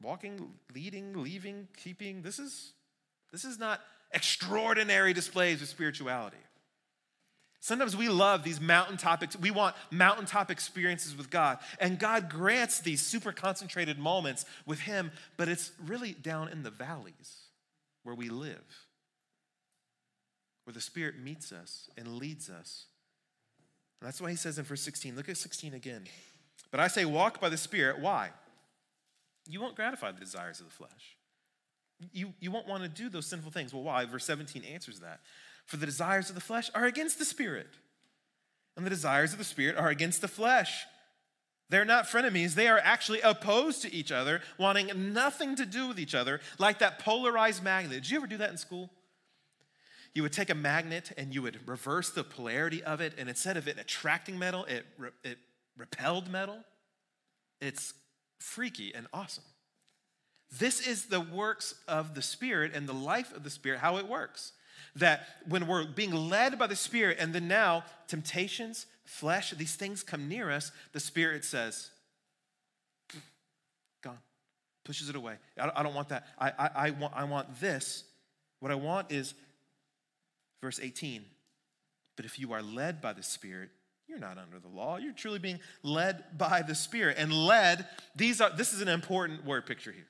Walking, 0.02 0.52
leading, 0.74 1.22
leaving, 1.22 1.68
keeping, 1.76 2.22
this 2.22 2.38
is 2.38 2.72
this 3.32 3.44
is 3.44 3.58
not 3.58 3.80
extraordinary 4.12 5.12
displays 5.12 5.62
of 5.62 5.68
spirituality. 5.68 6.36
Sometimes 7.60 7.96
we 7.96 8.08
love 8.08 8.42
these 8.42 8.60
mountaintop, 8.60 9.22
we 9.40 9.52
want 9.52 9.76
mountaintop 9.90 10.50
experiences 10.50 11.16
with 11.16 11.30
God. 11.30 11.58
And 11.80 11.98
God 11.98 12.28
grants 12.28 12.80
these 12.80 13.00
super 13.00 13.30
concentrated 13.30 13.98
moments 13.98 14.44
with 14.66 14.80
Him, 14.80 15.12
but 15.36 15.48
it's 15.48 15.70
really 15.86 16.12
down 16.12 16.48
in 16.48 16.64
the 16.64 16.70
valleys 16.70 17.36
where 18.02 18.16
we 18.16 18.28
live, 18.28 18.64
where 20.64 20.74
the 20.74 20.80
Spirit 20.80 21.20
meets 21.20 21.52
us 21.52 21.88
and 21.96 22.16
leads 22.16 22.50
us. 22.50 22.86
And 24.00 24.08
that's 24.08 24.20
why 24.20 24.30
He 24.30 24.36
says 24.36 24.58
in 24.58 24.64
verse 24.64 24.82
16, 24.82 25.14
look 25.14 25.28
at 25.28 25.36
16 25.36 25.72
again. 25.72 26.02
But 26.72 26.80
I 26.80 26.88
say, 26.88 27.04
walk 27.04 27.40
by 27.40 27.48
the 27.48 27.56
Spirit. 27.56 28.00
Why? 28.00 28.30
You 29.48 29.60
won't 29.60 29.74
gratify 29.74 30.12
the 30.12 30.20
desires 30.20 30.60
of 30.60 30.66
the 30.66 30.72
flesh 30.72 31.16
you, 32.12 32.32
you 32.40 32.50
won't 32.50 32.66
want 32.66 32.82
to 32.82 32.88
do 32.88 33.08
those 33.08 33.26
sinful 33.26 33.52
things. 33.52 33.72
Well, 33.72 33.82
why? 33.82 34.04
Verse 34.04 34.24
17 34.24 34.64
answers 34.64 35.00
that. 35.00 35.20
For 35.66 35.76
the 35.76 35.86
desires 35.86 36.28
of 36.28 36.34
the 36.34 36.40
flesh 36.40 36.70
are 36.74 36.84
against 36.84 37.18
the 37.18 37.24
spirit, 37.24 37.68
and 38.76 38.84
the 38.84 38.90
desires 38.90 39.32
of 39.32 39.38
the 39.38 39.44
spirit 39.44 39.76
are 39.76 39.88
against 39.88 40.20
the 40.20 40.28
flesh. 40.28 40.84
They're 41.68 41.84
not 41.84 42.06
frenemies, 42.06 42.54
they 42.54 42.68
are 42.68 42.80
actually 42.82 43.20
opposed 43.20 43.82
to 43.82 43.92
each 43.92 44.12
other, 44.12 44.40
wanting 44.58 45.12
nothing 45.12 45.56
to 45.56 45.64
do 45.64 45.88
with 45.88 45.98
each 45.98 46.14
other, 46.14 46.40
like 46.58 46.80
that 46.80 46.98
polarized 46.98 47.62
magnet. 47.62 48.02
Did 48.02 48.10
you 48.10 48.16
ever 48.18 48.26
do 48.26 48.36
that 48.38 48.50
in 48.50 48.58
school? 48.58 48.90
You 50.14 50.22
would 50.22 50.32
take 50.32 50.50
a 50.50 50.54
magnet 50.54 51.12
and 51.16 51.34
you 51.34 51.40
would 51.40 51.66
reverse 51.66 52.10
the 52.10 52.24
polarity 52.24 52.82
of 52.82 53.00
it, 53.00 53.14
and 53.16 53.28
instead 53.28 53.56
of 53.56 53.68
it 53.68 53.78
attracting 53.78 54.38
metal, 54.38 54.64
it, 54.64 54.84
it 55.24 55.38
repelled 55.78 56.28
metal. 56.28 56.58
It's 57.60 57.94
freaky 58.42 58.94
and 58.94 59.06
awesome. 59.12 59.44
This 60.58 60.86
is 60.86 61.06
the 61.06 61.20
works 61.20 61.74
of 61.88 62.14
the 62.14 62.22
Spirit 62.22 62.72
and 62.74 62.86
the 62.86 62.92
life 62.92 63.34
of 63.34 63.42
the 63.44 63.50
Spirit, 63.50 63.80
how 63.80 63.96
it 63.96 64.06
works. 64.06 64.52
That 64.96 65.26
when 65.48 65.66
we're 65.66 65.86
being 65.86 66.12
led 66.12 66.58
by 66.58 66.66
the 66.66 66.76
Spirit, 66.76 67.16
and 67.18 67.32
then 67.32 67.48
now 67.48 67.84
temptations, 68.08 68.86
flesh, 69.04 69.52
these 69.52 69.76
things 69.76 70.02
come 70.02 70.28
near 70.28 70.50
us, 70.50 70.70
the 70.92 71.00
Spirit 71.00 71.44
says, 71.44 71.90
gone, 74.02 74.18
pushes 74.84 75.08
it 75.08 75.16
away. 75.16 75.36
I 75.58 75.82
don't 75.82 75.94
want 75.94 76.10
that. 76.10 76.26
I, 76.38 76.50
I, 76.50 76.70
I, 76.74 76.90
want, 76.90 77.14
I 77.16 77.24
want 77.24 77.60
this. 77.60 78.04
What 78.60 78.70
I 78.70 78.74
want 78.74 79.10
is, 79.10 79.32
verse 80.60 80.78
18, 80.82 81.24
but 82.16 82.26
if 82.26 82.38
you 82.38 82.52
are 82.52 82.62
led 82.62 83.00
by 83.00 83.14
the 83.14 83.22
Spirit, 83.22 83.70
you're 84.12 84.20
not 84.20 84.36
under 84.36 84.58
the 84.58 84.68
law. 84.68 84.98
You're 84.98 85.14
truly 85.14 85.38
being 85.38 85.58
led 85.82 86.36
by 86.36 86.60
the 86.60 86.74
Spirit. 86.74 87.16
And 87.18 87.32
led, 87.32 87.86
these 88.14 88.42
are 88.42 88.50
this 88.50 88.74
is 88.74 88.82
an 88.82 88.88
important 88.88 89.46
word 89.46 89.64
picture 89.64 89.90
here 89.90 90.06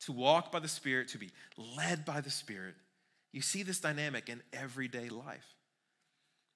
to 0.00 0.12
walk 0.12 0.52
by 0.52 0.58
the 0.58 0.68
Spirit, 0.68 1.08
to 1.08 1.18
be 1.18 1.30
led 1.76 2.04
by 2.04 2.20
the 2.20 2.30
Spirit. 2.30 2.74
You 3.32 3.40
see 3.40 3.62
this 3.62 3.80
dynamic 3.80 4.28
in 4.28 4.42
everyday 4.52 5.08
life. 5.08 5.54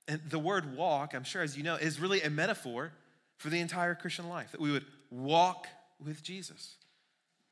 And 0.06 0.20
the 0.28 0.38
word 0.38 0.76
walk, 0.76 1.14
I'm 1.14 1.24
sure 1.24 1.42
as 1.42 1.56
you 1.56 1.62
know, 1.62 1.76
is 1.76 1.98
really 1.98 2.20
a 2.20 2.28
metaphor 2.28 2.92
for 3.38 3.48
the 3.48 3.60
entire 3.60 3.94
Christian 3.94 4.28
life 4.28 4.52
that 4.52 4.60
we 4.60 4.70
would 4.70 4.84
walk 5.10 5.68
with 5.98 6.22
Jesus, 6.22 6.76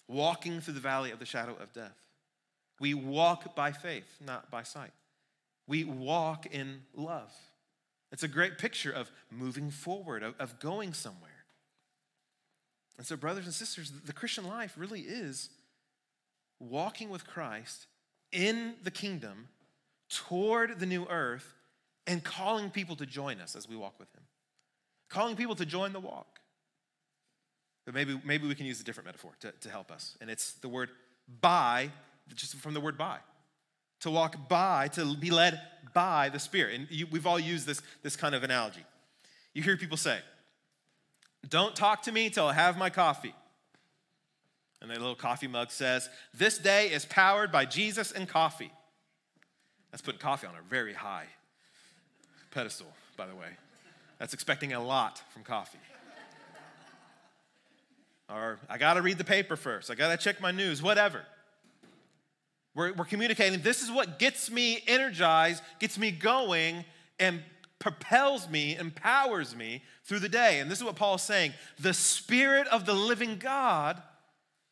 walking 0.08 0.60
through 0.60 0.74
the 0.74 0.80
valley 0.80 1.10
of 1.10 1.18
the 1.18 1.24
shadow 1.24 1.56
of 1.58 1.72
death. 1.72 1.96
We 2.80 2.92
walk 2.92 3.56
by 3.56 3.72
faith, 3.72 4.18
not 4.24 4.50
by 4.50 4.62
sight. 4.62 4.92
We 5.66 5.84
walk 5.84 6.46
in 6.52 6.82
love. 6.94 7.32
It's 8.12 8.22
a 8.22 8.28
great 8.28 8.58
picture 8.58 8.92
of 8.92 9.10
moving 9.30 9.70
forward, 9.70 10.22
of, 10.22 10.34
of 10.38 10.60
going 10.60 10.92
somewhere. 10.92 11.30
And 12.98 13.06
so, 13.06 13.16
brothers 13.16 13.46
and 13.46 13.54
sisters, 13.54 13.90
the 14.04 14.12
Christian 14.12 14.46
life 14.46 14.74
really 14.76 15.00
is 15.00 15.48
walking 16.60 17.08
with 17.08 17.26
Christ 17.26 17.86
in 18.30 18.74
the 18.82 18.90
kingdom 18.90 19.48
toward 20.10 20.78
the 20.78 20.86
new 20.86 21.06
earth 21.08 21.54
and 22.06 22.22
calling 22.22 22.70
people 22.70 22.96
to 22.96 23.06
join 23.06 23.40
us 23.40 23.56
as 23.56 23.68
we 23.68 23.76
walk 23.76 23.98
with 23.98 24.12
him. 24.14 24.22
Calling 25.08 25.34
people 25.34 25.54
to 25.56 25.66
join 25.66 25.92
the 25.92 26.00
walk. 26.00 26.40
But 27.86 27.94
maybe, 27.94 28.20
maybe 28.24 28.46
we 28.46 28.54
can 28.54 28.66
use 28.66 28.80
a 28.80 28.84
different 28.84 29.06
metaphor 29.06 29.32
to, 29.40 29.52
to 29.52 29.70
help 29.70 29.90
us. 29.90 30.16
And 30.20 30.30
it's 30.30 30.52
the 30.52 30.68
word 30.68 30.90
by, 31.40 31.90
just 32.34 32.56
from 32.56 32.74
the 32.74 32.80
word 32.80 32.98
by. 32.98 33.18
To 34.02 34.10
walk 34.10 34.48
by, 34.48 34.88
to 34.88 35.16
be 35.16 35.30
led 35.30 35.60
by 35.94 36.28
the 36.28 36.38
Spirit. 36.38 36.78
And 36.78 36.90
you, 36.90 37.06
we've 37.10 37.26
all 37.26 37.38
used 37.38 37.66
this, 37.66 37.80
this 38.02 38.16
kind 38.16 38.34
of 38.34 38.42
analogy. 38.42 38.84
You 39.54 39.62
hear 39.62 39.76
people 39.76 39.96
say, 39.96 40.18
Don't 41.48 41.74
talk 41.74 42.02
to 42.02 42.12
me 42.12 42.30
till 42.30 42.46
I 42.46 42.52
have 42.52 42.76
my 42.76 42.90
coffee. 42.90 43.34
And 44.80 44.90
the 44.90 44.94
little 44.94 45.14
coffee 45.14 45.46
mug 45.46 45.70
says, 45.70 46.08
This 46.34 46.58
day 46.58 46.88
is 46.88 47.04
powered 47.04 47.52
by 47.52 47.64
Jesus 47.64 48.12
and 48.12 48.28
coffee. 48.28 48.72
That's 49.90 50.02
putting 50.02 50.20
coffee 50.20 50.46
on 50.46 50.54
a 50.54 50.68
very 50.68 50.94
high 50.94 51.26
pedestal, 52.50 52.88
by 53.16 53.26
the 53.26 53.34
way. 53.34 53.48
That's 54.18 54.34
expecting 54.34 54.72
a 54.72 54.82
lot 54.82 55.22
from 55.32 55.44
coffee. 55.44 55.78
or 58.28 58.58
I 58.68 58.78
gotta 58.78 59.02
read 59.02 59.18
the 59.18 59.24
paper 59.24 59.56
first, 59.56 59.90
I 59.90 59.94
gotta 59.94 60.16
check 60.16 60.40
my 60.40 60.50
news, 60.50 60.82
whatever. 60.82 61.22
We're, 62.74 62.92
we're 62.94 63.04
communicating 63.04 63.60
this 63.60 63.82
is 63.82 63.90
what 63.90 64.18
gets 64.18 64.50
me 64.50 64.82
energized, 64.86 65.62
gets 65.78 65.98
me 65.98 66.10
going, 66.10 66.84
and 67.18 67.42
propels 67.78 68.48
me, 68.48 68.76
empowers 68.76 69.54
me 69.54 69.82
through 70.04 70.20
the 70.20 70.28
day. 70.28 70.60
And 70.60 70.70
this 70.70 70.78
is 70.78 70.84
what 70.84 70.96
Paul 70.96 71.16
is 71.16 71.22
saying 71.22 71.52
the 71.78 71.92
Spirit 71.92 72.66
of 72.68 72.86
the 72.86 72.94
living 72.94 73.38
God 73.38 74.02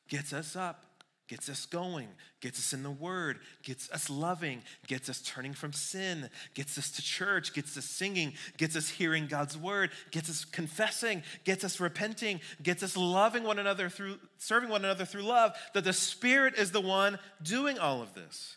gets 0.08 0.32
us 0.32 0.56
up, 0.56 0.84
gets 1.30 1.48
us 1.48 1.64
going, 1.64 2.08
gets 2.40 2.58
us 2.58 2.72
in 2.72 2.82
the 2.82 2.90
Word, 2.90 3.38
gets 3.62 3.88
us 3.92 4.10
loving, 4.10 4.62
gets 4.88 5.08
us 5.08 5.22
turning 5.22 5.52
from 5.52 5.72
sin, 5.72 6.28
gets 6.54 6.76
us 6.76 6.90
to 6.90 7.02
church, 7.02 7.54
gets 7.54 7.76
us 7.78 7.84
singing, 7.84 8.32
gets 8.56 8.74
us 8.74 8.88
hearing 8.88 9.28
God's 9.28 9.56
Word, 9.56 9.90
gets 10.10 10.28
us 10.28 10.44
confessing, 10.44 11.22
gets 11.44 11.62
us 11.62 11.78
repenting, 11.78 12.40
gets 12.64 12.82
us 12.82 12.96
loving 12.96 13.44
one 13.44 13.60
another 13.60 13.88
through, 13.88 14.18
serving 14.38 14.70
one 14.70 14.84
another 14.84 15.04
through 15.04 15.22
love, 15.22 15.52
that 15.72 15.84
the 15.84 15.92
Spirit 15.92 16.54
is 16.56 16.72
the 16.72 16.80
one 16.80 17.16
doing 17.40 17.78
all 17.78 18.02
of 18.02 18.12
this. 18.12 18.56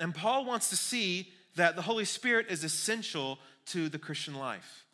And 0.00 0.14
Paul 0.14 0.46
wants 0.46 0.70
to 0.70 0.76
see 0.76 1.28
that 1.56 1.76
the 1.76 1.82
Holy 1.82 2.06
Spirit 2.06 2.46
is 2.48 2.64
essential 2.64 3.38
to 3.66 3.90
the 3.90 3.98
Christian 3.98 4.34
life. 4.34 4.86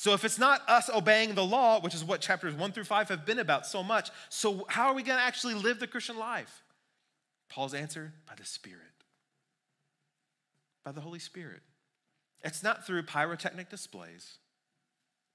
So 0.00 0.14
if 0.14 0.24
it's 0.24 0.38
not 0.38 0.66
us 0.66 0.88
obeying 0.88 1.34
the 1.34 1.44
law, 1.44 1.78
which 1.78 1.94
is 1.94 2.02
what 2.02 2.22
chapters 2.22 2.54
one 2.54 2.72
through 2.72 2.84
five 2.84 3.10
have 3.10 3.26
been 3.26 3.38
about 3.38 3.66
so 3.66 3.82
much, 3.82 4.08
so 4.30 4.64
how 4.66 4.86
are 4.86 4.94
we 4.94 5.02
going 5.02 5.18
to 5.18 5.22
actually 5.22 5.52
live 5.52 5.78
the 5.78 5.86
Christian 5.86 6.18
life? 6.18 6.62
Paul's 7.50 7.74
answer 7.74 8.14
by 8.26 8.32
the 8.34 8.46
Spirit, 8.46 9.04
by 10.86 10.92
the 10.92 11.02
Holy 11.02 11.18
Spirit. 11.18 11.60
It's 12.42 12.62
not 12.62 12.86
through 12.86 13.02
pyrotechnic 13.02 13.68
displays, 13.68 14.38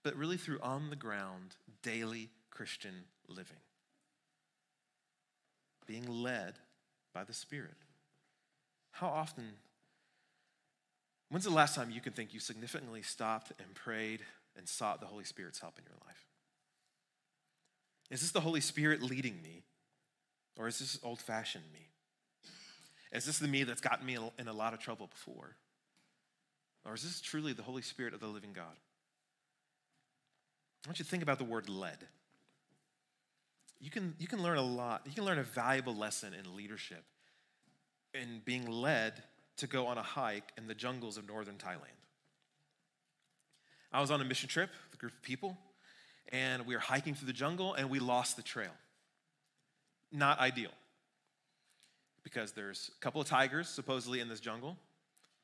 but 0.04 0.15
really 0.15 0.36
through 0.36 0.62
on 0.63 0.89
the 0.89 0.95
ground, 0.95 1.58
daily 1.84 2.32
Christian 2.49 3.04
living. 3.28 3.62
Being 5.86 6.08
led 6.08 6.56
by 7.13 7.23
the 7.23 7.34
Spirit. 7.34 7.78
How 8.93 9.10
often, 9.10 9.45
when's 11.30 11.45
the 11.45 11.51
last 11.51 11.75
time 11.75 11.91
you 11.91 12.01
can 12.01 12.13
think 12.13 12.34
you 12.34 12.39
significantly 12.39 13.04
stopped 13.04 13.51
and 13.60 13.75
prayed 13.75 14.21
and 14.57 14.67
sought 14.67 14.99
the 14.99 15.07
Holy 15.07 15.23
Spirit's 15.23 15.59
help 15.59 15.77
in 15.77 15.85
your 15.85 15.97
life? 16.05 16.25
Is 18.09 18.21
this 18.21 18.31
the 18.31 18.41
Holy 18.41 18.61
Spirit 18.61 19.01
leading 19.01 19.41
me, 19.41 19.63
or 20.57 20.67
is 20.67 20.79
this 20.79 20.99
old 21.03 21.19
fashioned 21.19 21.65
me? 21.73 21.89
Is 23.11 23.25
this 23.25 23.39
the 23.39 23.47
me 23.47 23.63
that's 23.63 23.81
gotten 23.81 24.05
me 24.05 24.17
in 24.37 24.47
a 24.47 24.53
lot 24.53 24.73
of 24.73 24.79
trouble 24.79 25.07
before? 25.07 25.55
Or 26.85 26.93
is 26.93 27.03
this 27.03 27.21
truly 27.21 27.53
the 27.53 27.63
Holy 27.63 27.81
Spirit 27.81 28.13
of 28.13 28.19
the 28.19 28.27
living 28.27 28.51
God? 28.53 28.75
I 30.85 30.89
want 30.89 30.99
you 30.99 31.05
to 31.05 31.09
think 31.09 31.23
about 31.23 31.39
the 31.39 31.45
word 31.45 31.67
led. 31.67 31.97
You 33.79 33.89
can, 33.89 34.13
you 34.19 34.27
can 34.27 34.43
learn 34.43 34.57
a 34.57 34.61
lot. 34.61 35.01
You 35.05 35.13
can 35.13 35.25
learn 35.25 35.39
a 35.39 35.43
valuable 35.43 35.95
lesson 35.95 36.33
in 36.33 36.55
leadership 36.55 37.03
in 38.13 38.41
being 38.45 38.69
led 38.69 39.23
to 39.57 39.67
go 39.67 39.87
on 39.87 39.97
a 39.97 40.03
hike 40.03 40.51
in 40.57 40.67
the 40.67 40.75
jungles 40.75 41.17
of 41.17 41.27
northern 41.27 41.55
Thailand. 41.55 42.04
I 43.95 44.01
was 44.01 44.12
on 44.12 44.19
a 44.19 44.25
mission 44.25 44.49
trip 44.49 44.69
with 44.89 44.99
a 44.99 45.01
group 45.01 45.13
of 45.13 45.21
people, 45.21 45.58
and 46.34 46.65
we 46.65 46.75
were 46.75 46.81
hiking 46.81 47.15
through 47.15 47.27
the 47.27 47.34
jungle, 47.34 47.75
and 47.75 47.89
we 47.89 47.99
lost 47.99 48.36
the 48.36 48.43
trail. 48.43 48.73
Not 50.12 50.38
ideal. 50.39 50.71
because 52.25 52.51
there's 52.53 52.91
a 52.97 52.99
couple 53.01 53.21
of 53.21 53.27
tigers 53.27 53.69
supposedly 53.69 54.19
in 54.19 54.27
this 54.27 54.39
jungle 54.39 54.75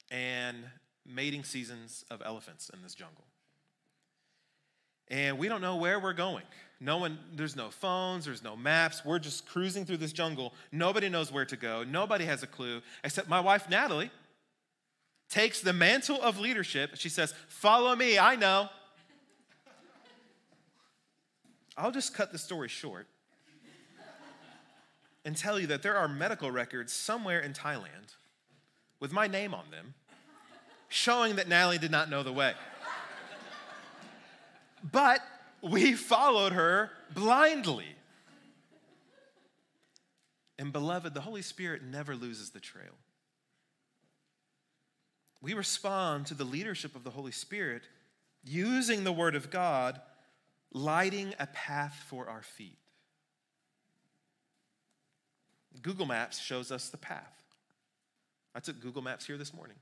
and 0.09 0.57
mating 1.05 1.43
seasons 1.43 2.03
of 2.09 2.21
elephants 2.25 2.69
in 2.73 2.81
this 2.81 2.95
jungle. 2.95 3.23
And 5.07 5.37
we 5.37 5.47
don't 5.47 5.61
know 5.61 5.75
where 5.75 5.99
we're 5.99 6.13
going. 6.13 6.43
No 6.79 6.97
one, 6.97 7.19
there's 7.35 7.55
no 7.55 7.69
phones, 7.69 8.25
there's 8.25 8.43
no 8.43 8.55
maps. 8.55 9.05
We're 9.05 9.19
just 9.19 9.45
cruising 9.45 9.85
through 9.85 9.97
this 9.97 10.11
jungle. 10.11 10.53
Nobody 10.71 11.07
knows 11.07 11.31
where 11.31 11.45
to 11.45 11.55
go. 11.55 11.83
Nobody 11.83 12.25
has 12.25 12.41
a 12.41 12.47
clue, 12.47 12.81
except 13.03 13.29
my 13.29 13.39
wife, 13.39 13.69
Natalie, 13.69 14.09
takes 15.31 15.61
the 15.61 15.73
mantle 15.73 16.21
of 16.21 16.39
leadership. 16.39 16.91
She 16.95 17.09
says, 17.09 17.33
Follow 17.47 17.95
me, 17.95 18.19
I 18.19 18.35
know. 18.35 18.69
I'll 21.77 21.91
just 21.91 22.13
cut 22.13 22.31
the 22.31 22.37
story 22.37 22.67
short 22.67 23.07
and 25.23 25.35
tell 25.35 25.59
you 25.59 25.67
that 25.67 25.81
there 25.81 25.97
are 25.97 26.07
medical 26.07 26.51
records 26.51 26.93
somewhere 26.93 27.39
in 27.39 27.53
Thailand 27.53 28.15
with 28.99 29.11
my 29.11 29.25
name 29.25 29.53
on 29.53 29.63
them 29.71 29.93
showing 30.89 31.37
that 31.37 31.47
Natalie 31.47 31.77
did 31.77 31.91
not 31.91 32.09
know 32.09 32.21
the 32.21 32.33
way. 32.33 32.53
But 34.91 35.21
we 35.61 35.93
followed 35.93 36.51
her 36.51 36.91
blindly. 37.13 37.85
And 40.59 40.73
beloved, 40.73 41.13
the 41.13 41.21
Holy 41.21 41.41
Spirit 41.41 41.81
never 41.83 42.15
loses 42.15 42.49
the 42.49 42.59
trail. 42.59 42.97
We 45.41 45.53
respond 45.53 46.27
to 46.27 46.33
the 46.35 46.43
leadership 46.43 46.95
of 46.95 47.03
the 47.03 47.09
Holy 47.09 47.31
Spirit 47.31 47.83
using 48.43 49.03
the 49.03 49.11
Word 49.11 49.35
of 49.35 49.49
God, 49.49 49.99
lighting 50.71 51.33
a 51.39 51.47
path 51.47 52.03
for 52.07 52.29
our 52.29 52.43
feet. 52.43 52.77
Google 55.81 56.05
Maps 56.05 56.39
shows 56.39 56.71
us 56.71 56.89
the 56.89 56.97
path. 56.97 57.43
I 58.53 58.59
took 58.59 58.79
Google 58.81 59.01
Maps 59.01 59.25
here 59.25 59.37
this 59.37 59.53
morning. 59.53 59.77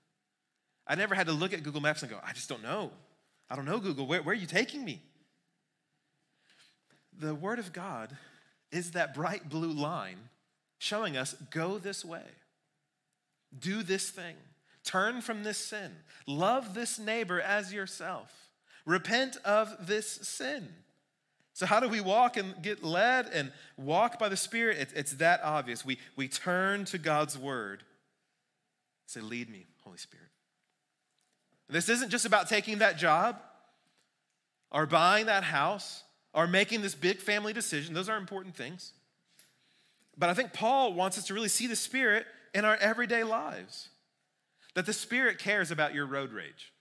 I 0.88 0.96
never 0.96 1.14
had 1.14 1.28
to 1.28 1.34
look 1.34 1.54
at 1.54 1.64
Google 1.64 1.82
Maps 1.82 2.02
and 2.04 2.12
go, 2.12 2.20
I 2.24 2.34
just 2.34 2.48
don't 2.48 2.64
know. 2.64 2.92
I 3.50 3.56
don't 3.56 3.66
know, 3.66 3.80
Google. 3.80 4.06
Where, 4.06 4.22
where 4.22 4.34
are 4.34 4.38
you 4.38 4.46
taking 4.46 4.86
me? 4.86 5.02
The 7.18 7.36
Word 7.36 7.60
of 7.60 7.74
God 7.74 8.16
is 8.72 8.92
that 8.92 9.14
bright 9.14 9.50
blue 9.50 9.72
line 9.72 10.18
showing 10.78 11.18
us 11.18 11.34
go 11.52 11.78
this 11.78 12.06
way, 12.06 12.24
do 13.58 13.84
this 13.84 14.10
thing, 14.10 14.36
turn 14.84 15.22
from 15.22 15.44
this 15.44 15.58
sin, 15.58 15.92
love 16.26 16.74
this 16.74 17.00
neighbor 17.00 17.40
as 17.42 17.74
yourself, 17.74 18.32
repent 18.86 19.38
of 19.46 19.88
this 19.88 20.08
sin. 20.08 20.70
So, 21.54 21.66
how 21.66 21.82
do 21.82 21.90
we 21.90 22.00
walk 22.00 22.38
and 22.38 22.62
get 22.62 22.84
led 22.84 23.28
and 23.34 23.52
walk 23.76 24.18
by 24.18 24.30
the 24.30 24.38
Spirit? 24.38 24.78
It, 24.78 24.90
it's 24.96 25.12
that 25.14 25.42
obvious. 25.44 25.84
We, 25.84 26.00
we 26.16 26.30
turn 26.30 26.86
to 26.86 26.98
God's 26.98 27.38
word. 27.38 27.84
Say, 29.08 29.20
Lead 29.20 29.50
me, 29.50 29.66
Holy 29.84 29.98
Spirit. 29.98 30.28
This 31.68 31.90
isn't 31.90 32.12
just 32.12 32.26
about 32.26 32.48
taking 32.48 32.78
that 32.78 32.98
job 32.98 33.42
or 34.72 34.86
buying 34.86 35.26
that 35.26 35.44
house 35.44 36.04
or 36.34 36.48
making 36.48 36.82
this 36.82 36.96
big 36.96 37.18
family 37.18 37.54
decision. 37.54 37.94
Those 37.94 38.08
are 38.10 38.18
important 38.18 38.56
things. 38.56 38.94
But 40.18 40.30
I 40.30 40.34
think 40.34 40.54
Paul 40.54 40.94
wants 40.94 41.18
us 41.18 41.28
to 41.28 41.34
really 41.34 41.50
see 41.50 41.68
the 41.68 41.76
Spirit 41.76 42.26
in 42.54 42.66
our 42.66 42.76
everyday 42.78 43.24
lives. 43.24 43.90
That 44.76 44.86
the 44.86 44.94
Spirit 44.94 45.40
cares 45.40 45.72
about 45.72 45.94
your 45.94 46.06
road 46.06 46.32
rage. 46.32 46.74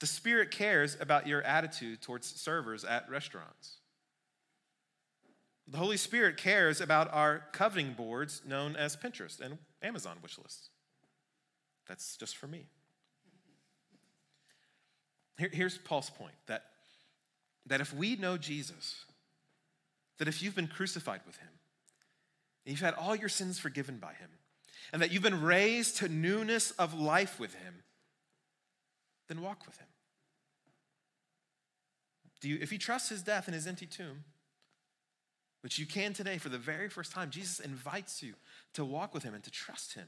The 0.00 0.06
Spirit 0.06 0.50
cares 0.50 0.96
about 1.00 1.26
your 1.26 1.42
attitude 1.42 2.02
towards 2.02 2.26
servers 2.26 2.84
at 2.84 3.08
restaurants. 3.08 3.78
The 5.66 5.78
Holy 5.78 5.96
Spirit 5.96 6.36
cares 6.36 6.80
about 6.80 7.12
our 7.12 7.44
coveting 7.52 7.94
boards 7.94 8.42
known 8.46 8.76
as 8.76 8.96
Pinterest 8.96 9.40
and 9.40 9.58
Amazon 9.82 10.18
wish 10.22 10.36
lists. 10.38 10.68
That's 11.88 12.16
just 12.16 12.36
for 12.36 12.46
me. 12.46 12.66
Here, 15.38 15.50
here's 15.52 15.78
Paul's 15.78 16.10
point 16.10 16.34
that, 16.46 16.64
that 17.66 17.80
if 17.80 17.94
we 17.94 18.16
know 18.16 18.36
Jesus, 18.36 19.04
that 20.18 20.28
if 20.28 20.42
you've 20.42 20.54
been 20.54 20.68
crucified 20.68 21.20
with 21.26 21.36
him, 21.38 21.48
and 22.64 22.72
you've 22.72 22.80
had 22.80 22.94
all 22.94 23.16
your 23.16 23.28
sins 23.28 23.58
forgiven 23.58 23.96
by 23.98 24.12
him, 24.12 24.30
and 24.92 25.02
that 25.02 25.12
you've 25.12 25.22
been 25.22 25.42
raised 25.42 25.98
to 25.98 26.08
newness 26.08 26.70
of 26.72 26.98
life 26.98 27.38
with 27.40 27.54
him, 27.54 27.82
then 29.28 29.40
walk 29.40 29.66
with 29.66 29.76
him. 29.78 29.86
Do 32.40 32.48
you, 32.48 32.58
if 32.60 32.72
you 32.72 32.78
trust 32.78 33.08
his 33.08 33.22
death 33.22 33.46
and 33.46 33.54
his 33.54 33.66
empty 33.66 33.86
tomb, 33.86 34.24
which 35.62 35.78
you 35.78 35.86
can 35.86 36.12
today 36.12 36.36
for 36.36 36.50
the 36.50 36.58
very 36.58 36.90
first 36.90 37.10
time, 37.10 37.30
Jesus 37.30 37.58
invites 37.58 38.22
you 38.22 38.34
to 38.74 38.84
walk 38.84 39.14
with 39.14 39.22
him 39.22 39.32
and 39.32 39.42
to 39.44 39.50
trust 39.50 39.94
him. 39.94 40.06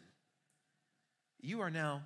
You 1.41 1.62
are 1.62 1.71
now 1.71 2.03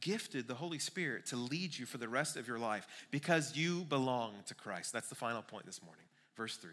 gifted 0.00 0.46
the 0.46 0.54
Holy 0.54 0.78
Spirit 0.78 1.26
to 1.26 1.36
lead 1.36 1.76
you 1.76 1.86
for 1.86 1.98
the 1.98 2.08
rest 2.08 2.36
of 2.36 2.46
your 2.46 2.58
life 2.58 2.86
because 3.10 3.56
you 3.56 3.84
belong 3.84 4.34
to 4.46 4.54
Christ. 4.54 4.92
That's 4.92 5.08
the 5.08 5.14
final 5.14 5.42
point 5.42 5.64
this 5.64 5.82
morning. 5.82 6.04
Verse 6.36 6.56
3. 6.56 6.72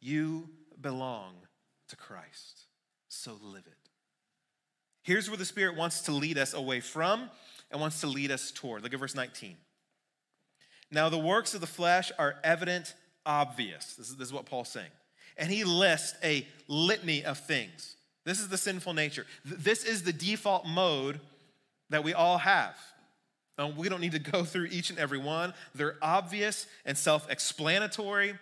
You 0.00 0.48
belong 0.80 1.34
to 1.88 1.96
Christ, 1.96 2.62
so 3.08 3.32
live 3.42 3.66
it. 3.66 3.87
Here's 5.08 5.30
where 5.30 5.38
the 5.38 5.46
Spirit 5.46 5.74
wants 5.74 6.02
to 6.02 6.12
lead 6.12 6.36
us 6.36 6.52
away 6.52 6.80
from 6.80 7.30
and 7.70 7.80
wants 7.80 8.02
to 8.02 8.06
lead 8.06 8.30
us 8.30 8.50
toward. 8.50 8.82
Look 8.82 8.92
at 8.92 9.00
verse 9.00 9.14
19. 9.14 9.56
Now, 10.90 11.08
the 11.08 11.16
works 11.16 11.54
of 11.54 11.62
the 11.62 11.66
flesh 11.66 12.12
are 12.18 12.34
evident, 12.44 12.92
obvious. 13.24 13.94
This 13.94 14.10
is, 14.10 14.16
this 14.16 14.28
is 14.28 14.34
what 14.34 14.44
Paul's 14.44 14.68
saying. 14.68 14.90
And 15.38 15.50
he 15.50 15.64
lists 15.64 16.14
a 16.22 16.46
litany 16.66 17.24
of 17.24 17.38
things. 17.38 17.96
This 18.26 18.38
is 18.38 18.48
the 18.48 18.58
sinful 18.58 18.92
nature. 18.92 19.24
This 19.46 19.82
is 19.82 20.02
the 20.02 20.12
default 20.12 20.66
mode 20.66 21.20
that 21.88 22.04
we 22.04 22.12
all 22.12 22.36
have. 22.36 22.76
Um, 23.56 23.78
we 23.78 23.88
don't 23.88 24.02
need 24.02 24.12
to 24.12 24.18
go 24.32 24.44
through 24.44 24.66
each 24.66 24.90
and 24.90 24.98
every 24.98 25.16
one. 25.16 25.54
They're 25.74 25.96
obvious 26.02 26.66
and 26.84 26.98
self 26.98 27.30
explanatory. 27.30 28.34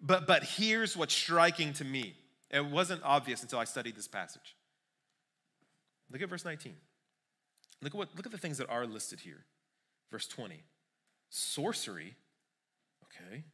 But, 0.00 0.26
but 0.26 0.44
here's 0.44 0.96
what's 0.96 1.12
striking 1.12 1.74
to 1.74 1.84
me 1.84 2.14
it 2.50 2.64
wasn't 2.64 3.02
obvious 3.04 3.42
until 3.42 3.58
I 3.58 3.64
studied 3.64 3.96
this 3.96 4.08
passage. 4.08 4.54
Look 6.10 6.22
at 6.22 6.28
verse 6.28 6.44
19. 6.44 6.74
Look 7.82 7.94
at, 7.94 7.98
what, 7.98 8.08
look 8.16 8.26
at 8.26 8.32
the 8.32 8.38
things 8.38 8.58
that 8.58 8.68
are 8.68 8.86
listed 8.86 9.20
here. 9.20 9.44
Verse 10.10 10.26
20 10.26 10.62
sorcery, 11.32 12.16
okay, 13.04 13.44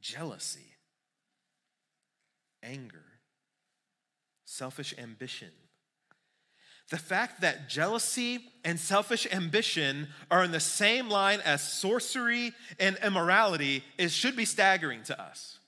jealousy, 0.00 0.76
anger, 2.62 3.04
selfish 4.44 4.94
ambition. 4.96 5.50
The 6.90 6.98
fact 6.98 7.40
that 7.40 7.68
jealousy 7.68 8.44
and 8.62 8.78
selfish 8.78 9.26
ambition 9.32 10.08
are 10.30 10.44
in 10.44 10.52
the 10.52 10.60
same 10.60 11.08
line 11.08 11.40
as 11.44 11.62
sorcery 11.62 12.52
and 12.78 12.98
immorality 13.02 13.82
is, 13.98 14.12
should 14.12 14.36
be 14.36 14.44
staggering 14.44 15.02
to 15.04 15.20
us. 15.20 15.58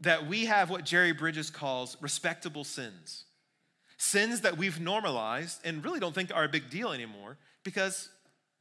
That 0.00 0.28
we 0.28 0.44
have 0.44 0.70
what 0.70 0.84
Jerry 0.84 1.12
Bridges 1.12 1.50
calls 1.50 1.96
respectable 2.00 2.64
sins. 2.64 3.24
Sins 3.98 4.40
that 4.42 4.56
we've 4.56 4.80
normalized 4.80 5.60
and 5.64 5.84
really 5.84 6.00
don't 6.00 6.14
think 6.14 6.34
are 6.34 6.44
a 6.44 6.48
big 6.48 6.70
deal 6.70 6.92
anymore 6.92 7.36
because 7.64 8.08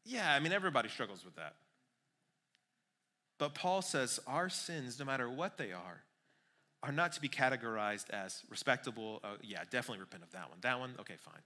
yeah, 0.08 0.34
I 0.34 0.40
mean, 0.40 0.54
everybody 0.54 0.90
struggles 0.90 1.24
with 1.26 1.36
that. 1.36 1.56
But 3.38 3.54
Paul 3.54 3.82
says 3.82 4.20
our 4.26 4.50
sins, 4.50 4.98
no 4.98 5.06
matter 5.06 5.30
what 5.30 5.58
they 5.58 5.74
are, 5.74 6.04
are 6.82 6.92
not 6.92 7.12
to 7.14 7.22
be 7.22 7.28
categorized 7.28 8.10
as 8.10 8.42
respectable. 8.50 9.20
Uh, 9.24 9.36
yeah, 9.44 9.64
definitely 9.70 10.00
repent 10.00 10.24
of 10.24 10.32
that 10.32 10.50
one. 10.50 10.58
That 10.62 10.80
one, 10.80 10.96
okay, 11.02 11.16
fine. 11.20 11.42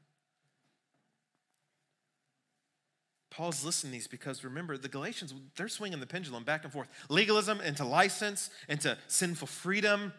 Paul's 3.32 3.66
listing 3.66 3.92
these 3.92 4.08
because 4.08 4.44
remember, 4.44 4.78
the 4.78 4.90
Galatians, 4.90 5.34
they're 5.56 5.70
swinging 5.70 6.00
the 6.00 6.06
pendulum 6.06 6.44
back 6.44 6.64
and 6.64 6.72
forth 6.72 6.90
legalism 7.10 7.62
into 7.62 7.86
license, 7.86 8.50
into 8.70 8.98
sinful 9.08 9.48
freedom. 9.48 10.14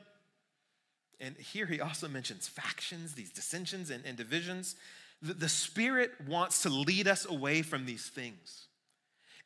And 1.23 1.37
here 1.37 1.67
he 1.67 1.81
also 1.81 2.09
mentions 2.09 2.49
factions, 2.49 3.15
these 3.15 3.31
dissensions 3.31 3.91
and, 3.91 4.05
and 4.05 4.17
divisions. 4.17 4.75
The 5.23 5.49
Spirit 5.49 6.11
wants 6.27 6.63
to 6.63 6.69
lead 6.69 7.07
us 7.07 7.25
away 7.25 7.63
from 7.63 7.87
these 7.87 8.09
things. 8.09 8.67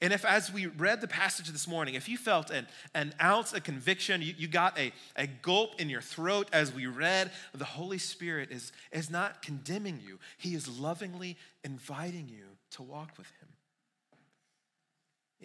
And 0.01 0.12
if, 0.12 0.25
as 0.25 0.53
we 0.53 0.67
read 0.67 1.01
the 1.01 1.09
passage 1.09 1.49
this 1.49 1.69
morning, 1.69 1.95
if 1.95 2.09
you 2.09 2.19
felt 2.19 2.51
an, 2.51 2.67
an 2.95 3.15
ounce 3.23 3.53
of 3.53 3.62
conviction, 3.62 4.21
you, 4.21 4.35
you 4.37 4.49
got 4.49 4.79
a, 4.79 4.93
a 5.17 5.27
gulp 5.27 5.81
in 5.81 5.89
your 5.89 6.03
throat 6.03 6.49
as 6.53 6.73
we 6.73 6.87
read, 6.87 7.31
the 7.55 7.65
Holy 7.65 7.99
Spirit 7.99 8.51
is, 8.51 8.73
is 8.91 9.11
not 9.11 9.43
condemning 9.43 10.01
you. 10.07 10.19
He 10.39 10.55
is 10.55 10.69
lovingly 10.79 11.37
inviting 11.62 12.29
you 12.29 12.45
to 12.73 12.83
walk 12.83 13.12
with 13.17 13.27
Him. 13.41 13.46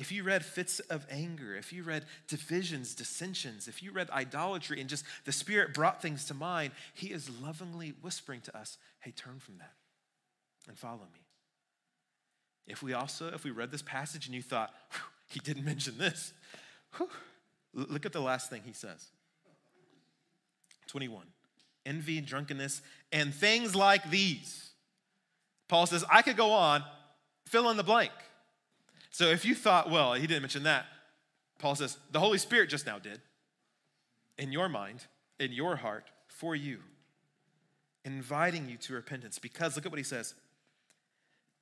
If 0.01 0.11
you 0.11 0.23
read 0.23 0.43
fits 0.43 0.79
of 0.79 1.05
anger, 1.11 1.55
if 1.55 1.71
you 1.71 1.83
read 1.83 2.05
divisions, 2.27 2.95
dissensions, 2.95 3.67
if 3.67 3.83
you 3.83 3.91
read 3.91 4.09
idolatry 4.09 4.81
and 4.81 4.89
just 4.89 5.05
the 5.25 5.31
Spirit 5.31 5.75
brought 5.75 6.01
things 6.01 6.25
to 6.25 6.33
mind, 6.33 6.71
He 6.95 7.11
is 7.11 7.29
lovingly 7.39 7.93
whispering 8.01 8.41
to 8.41 8.57
us, 8.57 8.79
hey, 9.01 9.11
turn 9.11 9.37
from 9.37 9.59
that 9.59 9.73
and 10.67 10.75
follow 10.75 11.05
me. 11.13 11.19
If 12.65 12.81
we 12.81 12.93
also, 12.93 13.27
if 13.27 13.43
we 13.43 13.51
read 13.51 13.69
this 13.69 13.83
passage 13.83 14.25
and 14.25 14.33
you 14.33 14.41
thought, 14.41 14.73
he 15.27 15.39
didn't 15.39 15.65
mention 15.65 15.99
this, 15.99 16.33
whew, 16.97 17.07
look 17.75 18.07
at 18.07 18.11
the 18.11 18.21
last 18.21 18.49
thing 18.49 18.63
he 18.65 18.73
says. 18.73 19.05
21. 20.87 21.27
Envy, 21.85 22.21
drunkenness, 22.21 22.81
and 23.11 23.35
things 23.35 23.75
like 23.75 24.09
these. 24.09 24.71
Paul 25.67 25.85
says, 25.85 26.03
I 26.11 26.23
could 26.23 26.37
go 26.37 26.53
on, 26.53 26.83
fill 27.45 27.69
in 27.69 27.77
the 27.77 27.83
blank. 27.83 28.11
So 29.11 29.27
if 29.27 29.45
you 29.45 29.53
thought, 29.53 29.89
well, 29.89 30.13
he 30.13 30.25
didn't 30.25 30.41
mention 30.41 30.63
that, 30.63 30.85
Paul 31.59 31.75
says, 31.75 31.97
the 32.11 32.19
Holy 32.19 32.37
Spirit 32.37 32.69
just 32.69 32.85
now 32.85 32.97
did. 32.97 33.21
In 34.37 34.51
your 34.51 34.69
mind, 34.69 35.05
in 35.39 35.51
your 35.51 35.75
heart, 35.75 36.05
for 36.27 36.55
you, 36.55 36.79
inviting 38.03 38.67
you 38.67 38.77
to 38.77 38.93
repentance. 38.93 39.37
Because 39.37 39.75
look 39.75 39.85
at 39.85 39.91
what 39.91 39.99
he 39.99 40.03
says 40.03 40.33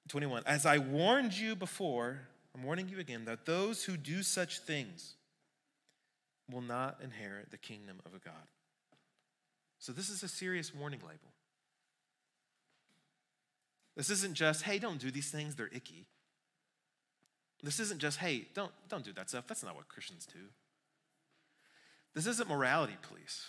21. 0.08 0.44
As 0.46 0.66
I 0.66 0.78
warned 0.78 1.38
you 1.38 1.56
before, 1.56 2.22
I'm 2.56 2.64
warning 2.64 2.88
you 2.88 3.00
again 3.00 3.26
that 3.26 3.46
those 3.46 3.84
who 3.84 3.98
do 3.98 4.24
such 4.24 4.60
things 4.60 5.16
will 6.50 6.62
not 6.62 7.00
inherit 7.04 7.52
the 7.52 7.58
kingdom 7.58 8.00
of 8.06 8.14
a 8.14 8.20
God. 8.20 8.48
So 9.80 9.92
this 9.92 10.10
is 10.10 10.24
a 10.24 10.28
serious 10.28 10.74
warning 10.74 11.00
label. 11.02 11.34
This 13.96 14.10
isn't 14.10 14.36
just, 14.36 14.64
hey, 14.64 14.80
don't 14.80 15.00
do 15.00 15.12
these 15.12 15.30
things, 15.30 15.56
they're 15.56 15.70
icky. 15.74 16.06
This 17.62 17.80
isn't 17.80 18.00
just, 18.00 18.20
hey, 18.20 18.48
don't, 18.54 18.72
don't 18.88 19.04
do 19.04 19.14
that 19.14 19.30
stuff. 19.30 19.46
That's 19.48 19.64
not 19.64 19.76
what 19.76 19.88
Christians 19.88 20.26
do. 20.26 20.40
This 22.16 22.26
isn't 22.26 22.50
morality, 22.50 22.96
please. 23.02 23.44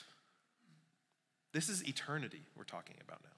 This 1.52 1.68
is 1.68 1.86
eternity 1.88 2.42
we're 2.56 2.64
talking 2.64 2.96
about 3.06 3.20
now. 3.22 3.30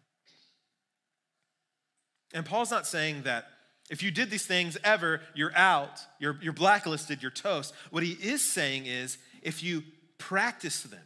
And 2.34 2.46
Paul's 2.46 2.70
not 2.70 2.86
saying 2.86 3.22
that 3.24 3.46
if 3.90 4.02
you 4.02 4.10
did 4.10 4.30
these 4.30 4.46
things 4.46 4.78
ever, 4.82 5.20
you're 5.34 5.54
out, 5.54 6.00
you're, 6.18 6.38
you're 6.40 6.52
blacklisted, 6.52 7.20
you're 7.20 7.30
toast. 7.30 7.74
What 7.90 8.02
he 8.02 8.12
is 8.12 8.42
saying 8.42 8.86
is 8.86 9.18
if 9.42 9.62
you 9.62 9.82
practice 10.18 10.82
them, 10.82 11.00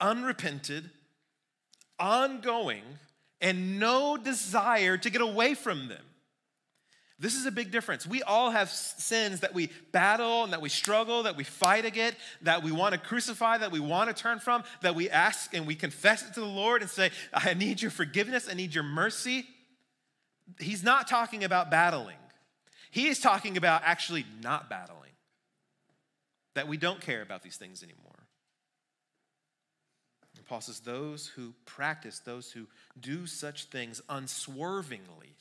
unrepented, 0.00 0.90
ongoing, 1.98 2.82
and 3.40 3.78
no 3.78 4.16
desire 4.16 4.96
to 4.96 5.10
get 5.10 5.20
away 5.20 5.54
from 5.54 5.88
them, 5.88 6.02
this 7.18 7.34
is 7.34 7.46
a 7.46 7.50
big 7.50 7.70
difference. 7.70 8.06
We 8.06 8.22
all 8.22 8.50
have 8.50 8.68
sins 8.70 9.40
that 9.40 9.54
we 9.54 9.70
battle 9.90 10.44
and 10.44 10.52
that 10.52 10.60
we 10.60 10.68
struggle, 10.68 11.22
that 11.22 11.36
we 11.36 11.44
fight 11.44 11.86
against, 11.86 12.18
that 12.42 12.62
we 12.62 12.72
want 12.72 12.92
to 12.92 13.00
crucify, 13.00 13.56
that 13.58 13.72
we 13.72 13.80
want 13.80 14.14
to 14.14 14.22
turn 14.22 14.38
from, 14.38 14.64
that 14.82 14.94
we 14.94 15.08
ask 15.08 15.54
and 15.54 15.66
we 15.66 15.74
confess 15.74 16.22
it 16.28 16.34
to 16.34 16.40
the 16.40 16.46
Lord 16.46 16.82
and 16.82 16.90
say, 16.90 17.10
I 17.32 17.54
need 17.54 17.80
your 17.80 17.90
forgiveness, 17.90 18.48
I 18.50 18.54
need 18.54 18.74
your 18.74 18.84
mercy. 18.84 19.46
He's 20.60 20.84
not 20.84 21.08
talking 21.08 21.42
about 21.42 21.70
battling, 21.70 22.18
he 22.90 23.08
is 23.08 23.18
talking 23.18 23.56
about 23.56 23.82
actually 23.84 24.26
not 24.42 24.68
battling, 24.68 25.12
that 26.54 26.68
we 26.68 26.76
don't 26.76 27.00
care 27.00 27.22
about 27.22 27.42
these 27.42 27.56
things 27.56 27.82
anymore. 27.82 28.26
And 30.36 30.44
Paul 30.44 30.60
says, 30.60 30.80
Those 30.80 31.28
who 31.28 31.54
practice, 31.64 32.18
those 32.18 32.52
who 32.52 32.66
do 33.00 33.26
such 33.26 33.64
things 33.64 34.02
unswervingly, 34.10 35.34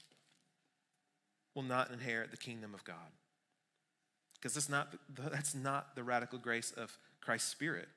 will 1.55 1.63
not 1.63 1.89
inherit 1.89 2.29
the 2.29 2.37
kingdom 2.37 2.73
of 2.73 2.83
God. 2.83 2.95
Because 4.35 4.53
that's 4.53 4.69
not, 4.69 4.93
that's 5.31 5.55
not 5.55 5.95
the 5.95 6.03
radical 6.03 6.37
grace 6.37 6.71
of 6.75 6.95
Christ's 7.21 7.49
Spirit. 7.49 7.87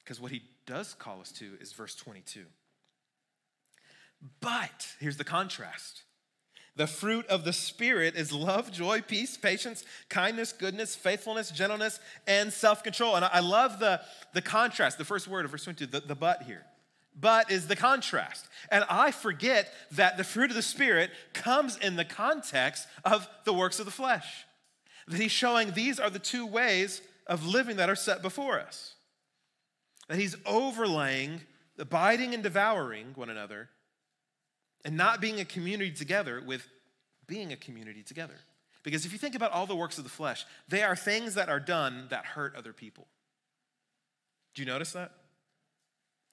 Because 0.00 0.20
what 0.20 0.32
he 0.32 0.42
does 0.66 0.94
call 0.94 1.20
us 1.20 1.30
to 1.32 1.52
is 1.60 1.72
verse 1.72 1.94
22. 1.94 2.44
But, 4.40 4.88
here's 4.98 5.18
the 5.18 5.24
contrast 5.24 6.02
the 6.74 6.86
fruit 6.86 7.26
of 7.28 7.44
the 7.44 7.52
Spirit 7.52 8.16
is 8.16 8.32
love, 8.32 8.70
joy, 8.70 9.00
peace, 9.00 9.36
patience, 9.36 9.84
kindness, 10.10 10.52
goodness, 10.52 10.94
faithfulness, 10.94 11.50
gentleness, 11.50 12.00
and 12.26 12.52
self 12.52 12.82
control. 12.82 13.16
And 13.16 13.24
I 13.24 13.40
love 13.40 13.78
the, 13.78 14.00
the 14.34 14.42
contrast, 14.42 14.98
the 14.98 15.04
first 15.04 15.26
word 15.26 15.44
of 15.44 15.50
verse 15.50 15.64
22, 15.64 15.86
the, 15.86 16.00
the 16.00 16.14
but 16.14 16.42
here 16.42 16.64
but 17.18 17.50
is 17.50 17.66
the 17.66 17.76
contrast. 17.76 18.46
And 18.70 18.84
I 18.90 19.10
forget 19.10 19.72
that 19.92 20.16
the 20.16 20.24
fruit 20.24 20.50
of 20.50 20.56
the 20.56 20.62
Spirit 20.62 21.10
comes 21.32 21.76
in 21.78 21.96
the 21.96 22.04
context 22.04 22.86
of 23.04 23.28
the 23.44 23.54
works 23.54 23.78
of 23.78 23.86
the 23.86 23.92
flesh. 23.92 24.44
That 25.08 25.20
he's 25.20 25.32
showing 25.32 25.72
these 25.72 25.98
are 25.98 26.10
the 26.10 26.18
two 26.18 26.46
ways 26.46 27.00
of 27.26 27.46
living 27.46 27.76
that 27.76 27.88
are 27.88 27.96
set 27.96 28.22
before 28.22 28.60
us. 28.60 28.94
That 30.08 30.18
he's 30.18 30.36
overlaying 30.44 31.40
abiding 31.78 32.34
and 32.34 32.42
devouring 32.42 33.12
one 33.14 33.30
another 33.30 33.68
and 34.84 34.96
not 34.96 35.20
being 35.20 35.40
a 35.40 35.44
community 35.44 35.90
together 35.90 36.42
with 36.44 36.66
being 37.26 37.52
a 37.52 37.56
community 37.56 38.02
together. 38.02 38.36
Because 38.82 39.04
if 39.04 39.12
you 39.12 39.18
think 39.18 39.34
about 39.34 39.50
all 39.50 39.66
the 39.66 39.74
works 39.74 39.98
of 39.98 40.04
the 40.04 40.10
flesh, 40.10 40.46
they 40.68 40.82
are 40.82 40.94
things 40.94 41.34
that 41.34 41.48
are 41.48 41.58
done 41.58 42.06
that 42.10 42.24
hurt 42.24 42.54
other 42.54 42.72
people. 42.72 43.08
Do 44.54 44.62
you 44.62 44.66
notice 44.66 44.92
that? 44.92 45.12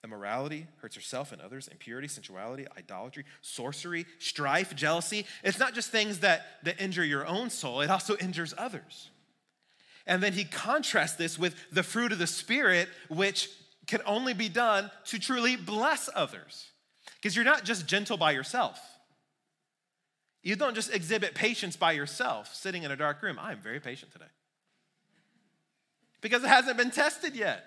Immorality, 0.04 0.68
hurts 0.82 0.96
herself 0.96 1.32
and 1.32 1.42
others, 1.42 1.68
impurity, 1.70 2.08
sensuality, 2.08 2.66
idolatry, 2.78 3.24
sorcery, 3.42 4.06
strife, 4.20 4.76
jealousy. 4.76 5.26
It's 5.44 5.60
not 5.60 5.74
just 5.74 5.92
things 5.92 6.20
that, 6.20 6.46
that 6.64 6.82
injure 6.82 7.06
your 7.06 7.26
own 7.26 7.50
soul, 7.50 7.82
it 7.82 7.90
also 7.90 8.18
injures 8.18 8.54
others. 8.58 9.10
And 10.06 10.22
then 10.22 10.34
he 10.34 10.44
contrasts 10.44 11.16
this 11.16 11.40
with 11.40 11.56
the 11.72 11.84
fruit 11.84 12.12
of 12.12 12.20
the 12.20 12.28
Spirit, 12.28 12.90
which 13.08 13.50
can 13.88 14.02
only 14.06 14.34
be 14.34 14.50
done 14.50 14.92
to 15.06 15.20
truly 15.20 15.56
bless 15.56 16.10
others. 16.14 16.72
Because 17.16 17.36
you're 17.36 17.46
not 17.46 17.64
just 17.64 17.88
gentle 17.88 18.18
by 18.18 18.32
yourself. 18.32 18.80
You 20.42 20.58
don't 20.58 20.76
just 20.76 20.94
exhibit 20.94 21.36
patience 21.36 21.78
by 21.78 21.94
yourself 21.94 22.54
sitting 22.54 22.84
in 22.84 22.92
a 22.92 22.98
dark 22.98 23.22
room. 23.22 23.40
I'm 23.40 23.60
very 23.60 23.80
patient 23.80 24.12
today. 24.12 24.26
Because 26.20 26.44
it 26.44 26.50
hasn't 26.50 26.78
been 26.78 26.92
tested 26.92 27.34
yet. 27.34 27.64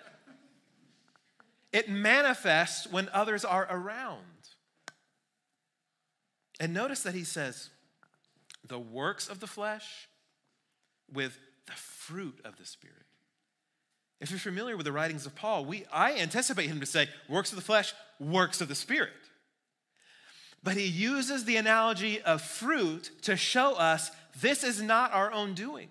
It 1.71 1.89
manifests 1.89 2.87
when 2.87 3.09
others 3.13 3.43
are 3.43 3.67
around. 3.69 4.23
And 6.59 6.73
notice 6.73 7.03
that 7.03 7.13
he 7.13 7.23
says, 7.23 7.69
the 8.67 8.79
works 8.79 9.29
of 9.29 9.39
the 9.39 9.47
flesh 9.47 10.07
with 11.11 11.37
the 11.67 11.73
fruit 11.73 12.39
of 12.43 12.57
the 12.57 12.65
Spirit. 12.65 12.95
If 14.19 14.31
you're 14.31 14.39
familiar 14.39 14.75
with 14.75 14.85
the 14.85 14.91
writings 14.91 15.25
of 15.25 15.35
Paul, 15.35 15.65
we, 15.65 15.85
I 15.91 16.17
anticipate 16.17 16.67
him 16.67 16.79
to 16.79 16.85
say, 16.85 17.07
works 17.29 17.51
of 17.51 17.57
the 17.57 17.63
flesh, 17.63 17.93
works 18.19 18.61
of 18.61 18.67
the 18.67 18.75
Spirit. 18.75 19.11
But 20.63 20.75
he 20.75 20.87
uses 20.87 21.45
the 21.45 21.57
analogy 21.57 22.19
of 22.21 22.41
fruit 22.41 23.11
to 23.23 23.37
show 23.37 23.75
us 23.75 24.11
this 24.41 24.63
is 24.63 24.81
not 24.81 25.13
our 25.13 25.31
own 25.31 25.53
doing. 25.53 25.89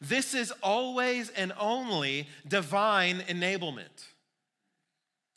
This 0.00 0.34
is 0.34 0.50
always 0.62 1.28
and 1.30 1.52
only 1.58 2.28
divine 2.46 3.20
enablement. 3.28 4.06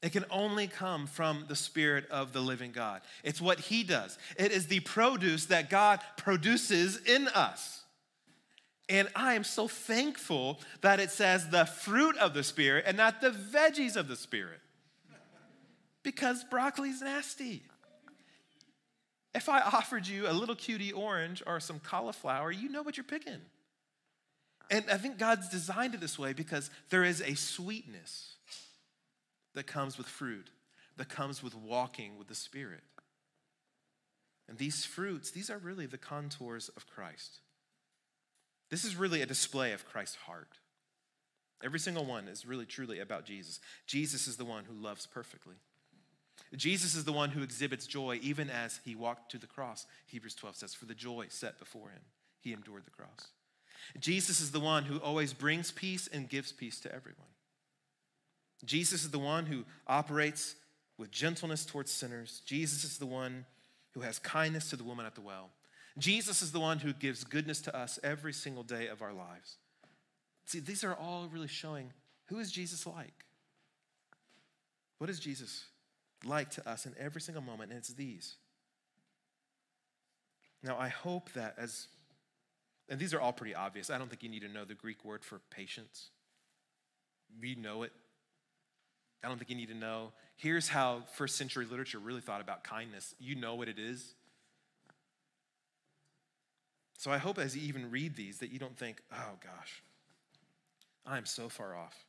It 0.02 0.14
can 0.14 0.26
only 0.32 0.68
come 0.68 1.06
from 1.06 1.46
the 1.48 1.56
Spirit 1.56 2.10
of 2.10 2.34
the 2.34 2.42
living 2.42 2.72
God. 2.72 3.02
It's 3.24 3.40
what 3.40 3.60
He 3.60 3.84
does, 3.84 4.18
it 4.38 4.52
is 4.52 4.68
the 4.68 4.80
produce 4.82 5.46
that 5.46 5.70
God 5.70 6.00
produces 6.18 6.98
in 6.98 7.28
us. 7.30 7.84
And 8.90 9.08
I 9.16 9.36
am 9.36 9.46
so 9.46 9.70
thankful 9.70 10.60
that 10.82 11.00
it 11.00 11.12
says 11.12 11.48
the 11.48 11.66
fruit 11.66 12.18
of 12.18 12.34
the 12.34 12.44
Spirit 12.44 12.84
and 12.88 12.98
not 12.98 13.22
the 13.22 13.30
veggies 13.30 13.96
of 13.96 14.08
the 14.08 14.18
Spirit. 14.18 14.60
Because 16.04 16.44
broccoli's 16.44 17.02
nasty. 17.02 17.64
If 19.34 19.48
I 19.48 19.62
offered 19.62 20.08
you 20.08 20.28
a 20.28 20.34
little 20.34 20.56
cutie 20.56 20.92
orange 20.92 21.42
or 21.48 21.62
some 21.62 21.80
cauliflower, 21.80 22.52
you 22.52 22.68
know 22.68 22.82
what 22.82 22.98
you're 22.98 23.04
picking. 23.06 23.40
And 24.70 24.84
I 24.92 24.98
think 24.98 25.18
God's 25.18 25.48
designed 25.48 25.94
it 25.94 26.02
this 26.02 26.20
way 26.20 26.34
because 26.34 26.70
there 26.90 27.04
is 27.04 27.22
a 27.22 27.36
sweetness 27.36 28.36
that 29.54 29.68
comes 29.68 29.98
with 29.98 30.08
fruit, 30.08 30.50
that 30.98 31.10
comes 31.10 31.44
with 31.44 31.56
walking 31.56 32.18
with 32.18 32.28
the 32.28 32.36
Spirit. 32.36 32.84
And 34.48 34.58
these 34.58 34.86
fruits, 34.86 35.32
these 35.32 35.50
are 35.50 35.58
really 35.58 35.86
the 35.86 35.98
contours 35.98 36.70
of 36.76 36.88
Christ. 36.88 37.40
This 38.70 38.84
is 38.84 38.96
really 38.96 39.22
a 39.22 39.26
display 39.26 39.74
of 39.74 39.86
Christ's 39.86 40.16
heart. 40.16 40.60
Every 41.64 41.80
single 41.80 42.06
one 42.06 42.28
is 42.28 42.46
really 42.46 42.66
truly 42.66 43.00
about 43.00 43.26
Jesus. 43.26 43.60
Jesus 43.86 44.28
is 44.28 44.38
the 44.38 44.46
one 44.46 44.66
who 44.66 44.74
loves 44.74 45.06
perfectly. 45.06 45.56
Jesus 46.56 46.96
is 46.96 47.06
the 47.06 47.14
one 47.14 47.30
who 47.30 47.44
exhibits 47.44 47.88
joy 47.88 48.20
even 48.22 48.50
as 48.50 48.80
he 48.84 48.96
walked 48.96 49.32
to 49.32 49.38
the 49.38 49.48
cross. 49.48 49.86
Hebrews 50.08 50.36
12 50.36 50.56
says, 50.56 50.74
For 50.74 50.86
the 50.86 50.94
joy 50.94 51.28
set 51.30 51.60
before 51.60 51.90
him, 51.90 52.02
he 52.40 52.52
endured 52.52 52.86
the 52.86 52.92
cross. 52.92 53.28
Jesus 54.00 54.42
is 54.42 54.52
the 54.52 54.60
one 54.60 54.84
who 54.84 54.98
always 54.98 55.34
brings 55.34 55.72
peace 55.72 56.10
and 56.12 56.30
gives 56.30 56.52
peace 56.52 56.80
to 56.82 56.94
everyone. 56.94 57.28
Jesus 58.66 59.04
is 59.04 59.12
the 59.12 59.20
one 59.20 59.46
who 59.46 59.66
operates 59.88 60.56
with 60.98 61.12
gentleness 61.12 61.66
towards 61.66 61.92
sinners. 61.92 62.42
Jesus 62.46 62.84
is 62.84 62.98
the 62.98 63.06
one 63.06 63.46
who 63.94 64.02
has 64.02 64.20
kindness 64.20 64.70
to 64.70 64.76
the 64.76 64.84
woman 64.84 65.06
at 65.06 65.16
the 65.16 65.22
well. 65.22 65.50
Jesus 65.98 66.42
is 66.42 66.52
the 66.52 66.60
one 66.60 66.80
who 66.80 66.94
gives 66.94 67.24
goodness 67.24 67.62
to 67.62 67.76
us 67.76 68.00
every 68.04 68.34
single 68.34 68.64
day 68.64 68.88
of 68.88 69.02
our 69.02 69.14
lives. 69.14 69.58
See, 70.46 70.60
these 70.60 70.84
are 70.84 70.94
all 70.94 71.28
really 71.32 71.48
showing 71.48 71.92
who 72.26 72.40
is 72.40 72.52
Jesus 72.52 72.86
like? 72.86 73.26
What 75.00 75.10
is 75.10 75.20
Jesus 75.20 75.66
like 76.24 76.50
to 76.52 76.70
us 76.70 76.86
in 76.86 76.94
every 76.98 77.20
single 77.20 77.44
moment? 77.44 77.72
And 77.72 77.80
it's 77.80 77.90
these. 77.90 78.38
Now, 80.64 80.78
I 80.78 80.90
hope 80.90 81.32
that 81.34 81.56
as, 81.58 81.88
and 82.88 83.00
these 83.00 83.14
are 83.14 83.20
all 83.20 83.34
pretty 83.34 83.56
obvious. 83.56 83.90
I 83.90 83.98
don't 83.98 84.10
think 84.10 84.24
you 84.24 84.30
need 84.30 84.44
to 84.44 84.48
know 84.48 84.64
the 84.64 84.76
Greek 84.76 85.04
word 85.04 85.26
for 85.26 85.40
patience. 85.50 86.12
We 87.42 87.56
know 87.56 87.84
it 87.84 87.92
I 89.24 89.28
don't 89.28 89.38
think 89.38 89.50
you 89.50 89.56
need 89.56 89.70
to 89.70 89.76
know. 89.76 90.12
Here's 90.36 90.68
how 90.68 91.04
first 91.14 91.38
century 91.38 91.66
literature 91.66 92.00
really 92.00 92.22
thought 92.22 92.42
about 92.42 92.64
kindness. 92.64 93.14
You 93.20 93.36
know 93.36 93.56
what 93.56 93.68
it 93.68 93.78
is. 93.78 94.16
So 96.98 97.12
I 97.12 97.18
hope 97.18 97.38
as 97.38 97.56
you 97.56 97.68
even 97.68 97.92
read 97.92 98.16
these 98.16 98.40
that 98.40 98.52
you 98.52 98.60
don't 98.60 98.78
think, 98.78 99.02
oh 99.12 99.38
gosh, 99.44 99.84
I'm 101.06 101.26
so 101.26 101.50
far 101.50 101.76
off. 101.76 102.06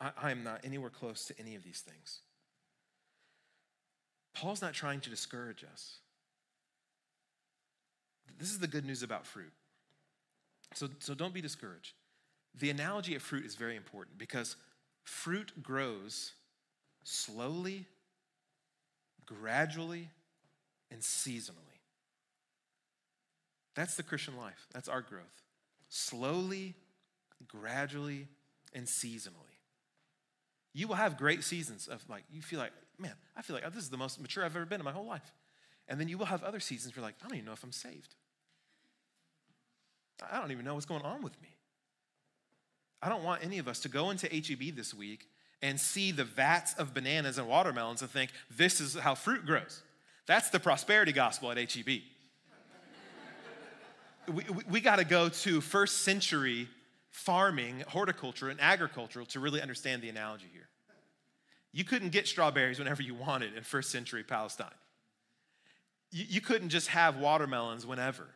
I, 0.00 0.30
am 0.30 0.42
not 0.42 0.60
anywhere 0.64 0.90
close 0.90 1.26
to 1.26 1.38
any 1.38 1.54
of 1.54 1.62
these 1.62 1.80
things. 1.80 2.20
Paul's 4.34 4.62
not 4.62 4.72
trying 4.72 5.00
to 5.00 5.10
discourage 5.10 5.62
us. 5.62 5.98
This 8.38 8.50
is 8.50 8.58
the 8.58 8.66
good 8.66 8.86
news 8.86 9.02
about 9.02 9.26
fruit. 9.26 9.52
So, 10.74 10.88
so 10.98 11.14
don't 11.14 11.34
be 11.34 11.42
discouraged. 11.42 11.92
The 12.58 12.70
analogy 12.70 13.14
of 13.14 13.22
fruit 13.22 13.44
is 13.44 13.54
very 13.54 13.76
important 13.76 14.16
because 14.16 14.56
fruit 15.04 15.62
grows 15.62 16.32
slowly, 17.02 17.86
gradually, 19.26 20.08
and 20.90 21.00
seasonally. 21.00 21.54
That's 23.74 23.96
the 23.96 24.02
Christian 24.02 24.36
life. 24.36 24.66
That's 24.72 24.88
our 24.88 25.00
growth. 25.00 25.24
Slowly, 25.88 26.74
gradually, 27.48 28.28
and 28.74 28.86
seasonally. 28.86 29.56
You 30.72 30.86
will 30.86 30.96
have 30.96 31.16
great 31.16 31.42
seasons 31.42 31.88
of 31.88 32.08
like, 32.08 32.24
you 32.30 32.42
feel 32.42 32.58
like, 32.58 32.72
man, 32.98 33.14
I 33.36 33.42
feel 33.42 33.54
like 33.54 33.64
this 33.72 33.82
is 33.82 33.90
the 33.90 33.96
most 33.96 34.20
mature 34.20 34.44
I've 34.44 34.54
ever 34.54 34.66
been 34.66 34.80
in 34.80 34.84
my 34.84 34.92
whole 34.92 35.06
life. 35.06 35.32
And 35.88 35.98
then 35.98 36.08
you 36.08 36.18
will 36.18 36.26
have 36.26 36.44
other 36.44 36.60
seasons 36.60 36.94
where 36.94 37.00
you're 37.00 37.08
like, 37.08 37.16
I 37.24 37.28
don't 37.28 37.36
even 37.36 37.46
know 37.46 37.52
if 37.52 37.64
I'm 37.64 37.72
saved. 37.72 38.14
I 40.30 40.38
don't 40.38 40.52
even 40.52 40.64
know 40.64 40.74
what's 40.74 40.86
going 40.86 41.02
on 41.02 41.22
with 41.22 41.40
me. 41.40 41.48
I 43.02 43.08
don't 43.08 43.24
want 43.24 43.44
any 43.44 43.58
of 43.58 43.68
us 43.68 43.80
to 43.80 43.88
go 43.88 44.10
into 44.10 44.26
HEB 44.28 44.76
this 44.76 44.92
week 44.92 45.26
and 45.62 45.78
see 45.78 46.12
the 46.12 46.24
vats 46.24 46.74
of 46.74 46.94
bananas 46.94 47.38
and 47.38 47.46
watermelons 47.48 48.02
and 48.02 48.10
think, 48.10 48.30
this 48.50 48.80
is 48.80 48.94
how 48.94 49.14
fruit 49.14 49.46
grows. 49.46 49.82
That's 50.26 50.50
the 50.50 50.60
prosperity 50.60 51.12
gospel 51.12 51.50
at 51.50 51.58
HEB. 51.58 51.86
we 54.28 54.44
we, 54.48 54.62
we 54.70 54.80
got 54.80 54.96
to 54.96 55.04
go 55.04 55.28
to 55.28 55.60
first 55.60 56.02
century 56.02 56.68
farming, 57.10 57.82
horticulture, 57.88 58.48
and 58.48 58.60
agriculture 58.60 59.24
to 59.24 59.40
really 59.40 59.60
understand 59.60 60.02
the 60.02 60.08
analogy 60.08 60.46
here. 60.52 60.68
You 61.72 61.84
couldn't 61.84 62.10
get 62.10 62.26
strawberries 62.26 62.78
whenever 62.78 63.02
you 63.02 63.14
wanted 63.14 63.56
in 63.56 63.62
first 63.62 63.90
century 63.90 64.22
Palestine. 64.22 64.68
You, 66.10 66.24
you 66.28 66.40
couldn't 66.40 66.70
just 66.70 66.88
have 66.88 67.16
watermelons 67.16 67.86
whenever. 67.86 68.26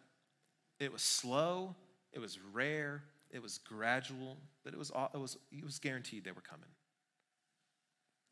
It 0.79 0.93
was 0.93 1.03
slow, 1.03 1.75
it 2.13 2.19
was 2.19 2.39
rare, 2.53 3.03
it 3.35 3.43
was 3.43 3.59
gradual, 3.59 4.39
but 4.63 4.73
it 4.73 4.79
was, 4.79 4.93
it 5.13 5.19
was, 5.19 5.37
it 5.51 5.65
was 5.65 5.81
guaranteed 5.81 6.25
they 6.25 6.31
were 6.31 6.41
coming. 6.41 6.69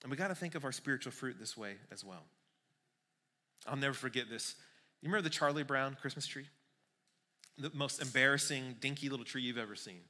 And 0.03 0.11
we 0.11 0.17
got 0.17 0.29
to 0.29 0.35
think 0.35 0.55
of 0.55 0.65
our 0.65 0.73
spiritual 0.73 1.13
fruit 1.13 1.37
this 1.39 1.57
way 1.57 1.75
as 1.91 2.05
well. 2.05 2.23
I'll 3.67 3.77
never 3.77 3.95
forget 3.95 4.31
this. 4.31 4.55
You 5.01 5.09
remember 5.09 5.23
the 5.25 5.35
Charlie 5.35 5.65
Brown 5.65 5.97
Christmas 6.01 6.27
tree? 6.27 6.47
The 7.59 7.71
most 7.75 8.01
embarrassing, 8.01 8.77
dinky 8.81 9.09
little 9.09 9.25
tree 9.25 9.43
you've 9.43 9.59
ever 9.59 9.75
seen. 9.75 10.01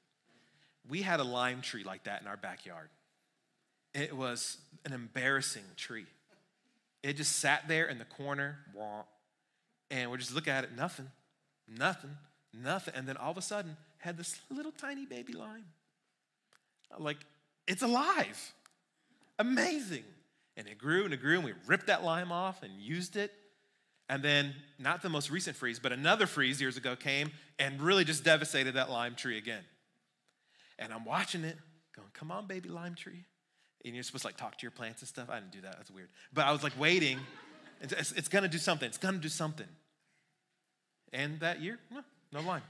We 0.88 1.02
had 1.02 1.20
a 1.20 1.24
lime 1.24 1.62
tree 1.62 1.84
like 1.84 2.04
that 2.04 2.20
in 2.20 2.28
our 2.28 2.36
backyard. 2.36 2.88
It 3.94 4.14
was 4.14 4.58
an 4.84 4.92
embarrassing 4.92 5.64
tree. 5.76 6.06
It 7.02 7.16
just 7.16 7.36
sat 7.36 7.66
there 7.66 7.86
in 7.86 7.98
the 7.98 8.04
corner, 8.04 8.58
and 9.90 10.10
we're 10.10 10.18
just 10.18 10.34
looking 10.34 10.52
at 10.52 10.64
it, 10.64 10.70
nothing, 10.76 11.10
nothing, 11.68 12.16
nothing. 12.52 12.94
And 12.94 13.08
then 13.08 13.16
all 13.16 13.30
of 13.30 13.38
a 13.38 13.42
sudden, 13.42 13.76
had 14.02 14.16
this 14.16 14.40
little 14.50 14.72
tiny 14.72 15.06
baby 15.06 15.32
lime. 15.32 15.64
Like, 16.98 17.18
it's 17.68 17.82
alive. 17.82 18.52
Amazing. 19.38 20.02
And 20.56 20.66
it 20.66 20.76
grew 20.76 21.04
and 21.04 21.14
it 21.14 21.20
grew, 21.20 21.36
and 21.36 21.44
we 21.44 21.54
ripped 21.66 21.86
that 21.86 22.04
lime 22.04 22.32
off 22.32 22.62
and 22.62 22.72
used 22.80 23.16
it. 23.16 23.32
And 24.08 24.22
then, 24.22 24.54
not 24.78 25.02
the 25.02 25.08
most 25.08 25.30
recent 25.30 25.56
freeze, 25.56 25.78
but 25.78 25.92
another 25.92 26.26
freeze 26.26 26.60
years 26.60 26.76
ago 26.76 26.96
came 26.96 27.30
and 27.58 27.80
really 27.80 28.04
just 28.04 28.24
devastated 28.24 28.74
that 28.74 28.90
lime 28.90 29.14
tree 29.14 29.38
again. 29.38 29.62
And 30.80 30.92
I'm 30.92 31.04
watching 31.04 31.44
it, 31.44 31.56
going, 31.94 32.08
come 32.12 32.32
on, 32.32 32.46
baby 32.46 32.68
lime 32.68 32.96
tree. 32.96 33.24
And 33.84 33.94
you're 33.94 34.02
supposed 34.02 34.22
to 34.22 34.28
like 34.28 34.36
talk 34.36 34.58
to 34.58 34.62
your 34.62 34.72
plants 34.72 35.00
and 35.00 35.08
stuff. 35.08 35.30
I 35.30 35.38
didn't 35.38 35.52
do 35.52 35.60
that, 35.62 35.76
that's 35.76 35.90
weird. 35.90 36.08
But 36.34 36.46
I 36.46 36.52
was 36.52 36.64
like 36.64 36.78
waiting. 36.78 37.20
It's, 37.80 38.12
it's 38.12 38.28
gonna 38.28 38.48
do 38.48 38.58
something, 38.58 38.86
it's 38.88 38.98
gonna 38.98 39.18
do 39.18 39.28
something. 39.28 39.66
And 41.12 41.38
that 41.40 41.62
year, 41.62 41.78
no, 41.90 42.00
no 42.32 42.40
lime. 42.40 42.62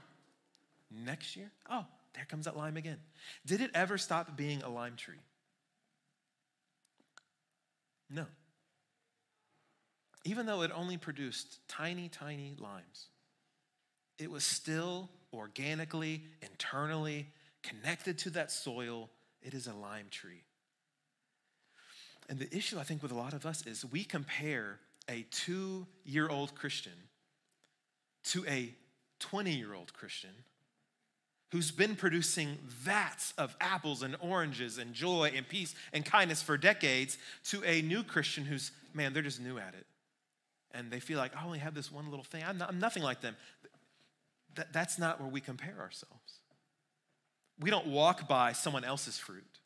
Next 0.93 1.35
year, 1.35 1.51
oh, 1.69 1.85
there 2.13 2.25
comes 2.25 2.45
that 2.45 2.55
lime 2.55 2.77
again. 2.77 2.99
Did 3.45 3.61
it 3.61 3.71
ever 3.73 3.97
stop 3.97 4.37
being 4.37 4.61
a 4.61 4.69
lime 4.69 4.95
tree? 4.95 5.19
No. 8.09 8.25
Even 10.23 10.45
though 10.45 10.61
it 10.61 10.71
only 10.73 10.97
produced 10.97 11.59
tiny, 11.67 12.09
tiny 12.09 12.55
limes, 12.59 13.07
it 14.19 14.29
was 14.29 14.43
still 14.43 15.09
organically, 15.33 16.23
internally 16.41 17.27
connected 17.63 18.19
to 18.19 18.29
that 18.31 18.51
soil. 18.51 19.09
It 19.41 19.53
is 19.53 19.67
a 19.67 19.73
lime 19.73 20.07
tree. 20.11 20.43
And 22.29 22.39
the 22.39 22.55
issue, 22.55 22.79
I 22.79 22.83
think, 22.83 23.01
with 23.01 23.11
a 23.11 23.15
lot 23.15 23.33
of 23.33 23.45
us 23.45 23.65
is 23.65 23.83
we 23.83 24.03
compare 24.03 24.79
a 25.09 25.25
two 25.31 25.87
year 26.05 26.29
old 26.29 26.55
Christian 26.55 26.93
to 28.25 28.45
a 28.47 28.73
20 29.19 29.51
year 29.51 29.73
old 29.73 29.93
Christian 29.93 30.31
who's 31.53 31.69
been 31.69 31.95
producing 31.95 32.57
vats 32.67 33.31
of 33.37 33.55
apples 33.61 34.01
and 34.01 34.15
oranges 34.21 34.79
and 34.79 34.91
joy 34.91 35.31
and 35.35 35.47
peace 35.47 35.75
and 35.93 36.03
kindness 36.03 36.41
for 36.41 36.57
decades 36.57 37.19
to 37.43 37.63
a 37.63 37.83
new 37.83 38.01
Christian 38.03 38.43
who's, 38.43 38.71
man, 38.91 39.13
they're 39.13 39.21
just 39.21 39.39
new 39.39 39.59
at 39.59 39.75
it. 39.75 39.85
And 40.71 40.89
they 40.89 40.99
feel 40.99 41.19
like, 41.19 41.37
I 41.37 41.45
only 41.45 41.59
have 41.59 41.75
this 41.75 41.91
one 41.91 42.09
little 42.09 42.23
thing. 42.23 42.43
I'm, 42.43 42.57
not, 42.57 42.69
I'm 42.69 42.79
nothing 42.79 43.03
like 43.03 43.21
them. 43.21 43.35
That, 44.55 44.73
that's 44.73 44.97
not 44.97 45.21
where 45.21 45.29
we 45.29 45.41
compare 45.41 45.75
ourselves. 45.79 46.39
We 47.59 47.69
don't 47.69 47.85
walk 47.85 48.27
by 48.27 48.53
someone 48.53 48.83
else's 48.83 49.19
fruit. 49.19 49.59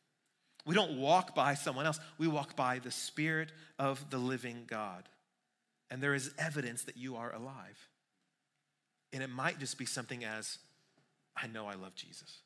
We 0.66 0.76
don't 0.76 1.00
walk 1.00 1.36
by 1.36 1.54
someone 1.54 1.86
else. 1.86 2.02
We 2.18 2.28
walk 2.28 2.58
by 2.58 2.80
the 2.80 2.92
Spirit 2.92 3.54
of 3.80 4.10
the 4.10 4.18
living 4.18 4.66
God. 4.68 5.08
And 5.90 6.04
there 6.04 6.14
is 6.14 6.32
evidence 6.38 6.84
that 6.84 6.98
you 6.98 7.16
are 7.16 7.34
alive. 7.34 7.88
And 9.14 9.24
it 9.24 9.30
might 9.30 9.58
just 9.58 9.78
be 9.78 9.86
something 9.86 10.26
as 10.26 10.58
I 11.42 11.48
know 11.48 11.68
I 11.68 11.76
love 11.76 11.96
Jesus. 11.96 12.40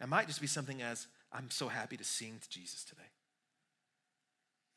It 0.00 0.08
might 0.08 0.26
just 0.26 0.40
be 0.40 0.46
something 0.46 0.82
as, 0.82 1.06
I'm 1.32 1.50
so 1.50 1.68
happy 1.68 1.96
to 1.96 2.04
sing 2.04 2.38
to 2.42 2.48
Jesus 2.48 2.84
today. 2.84 3.02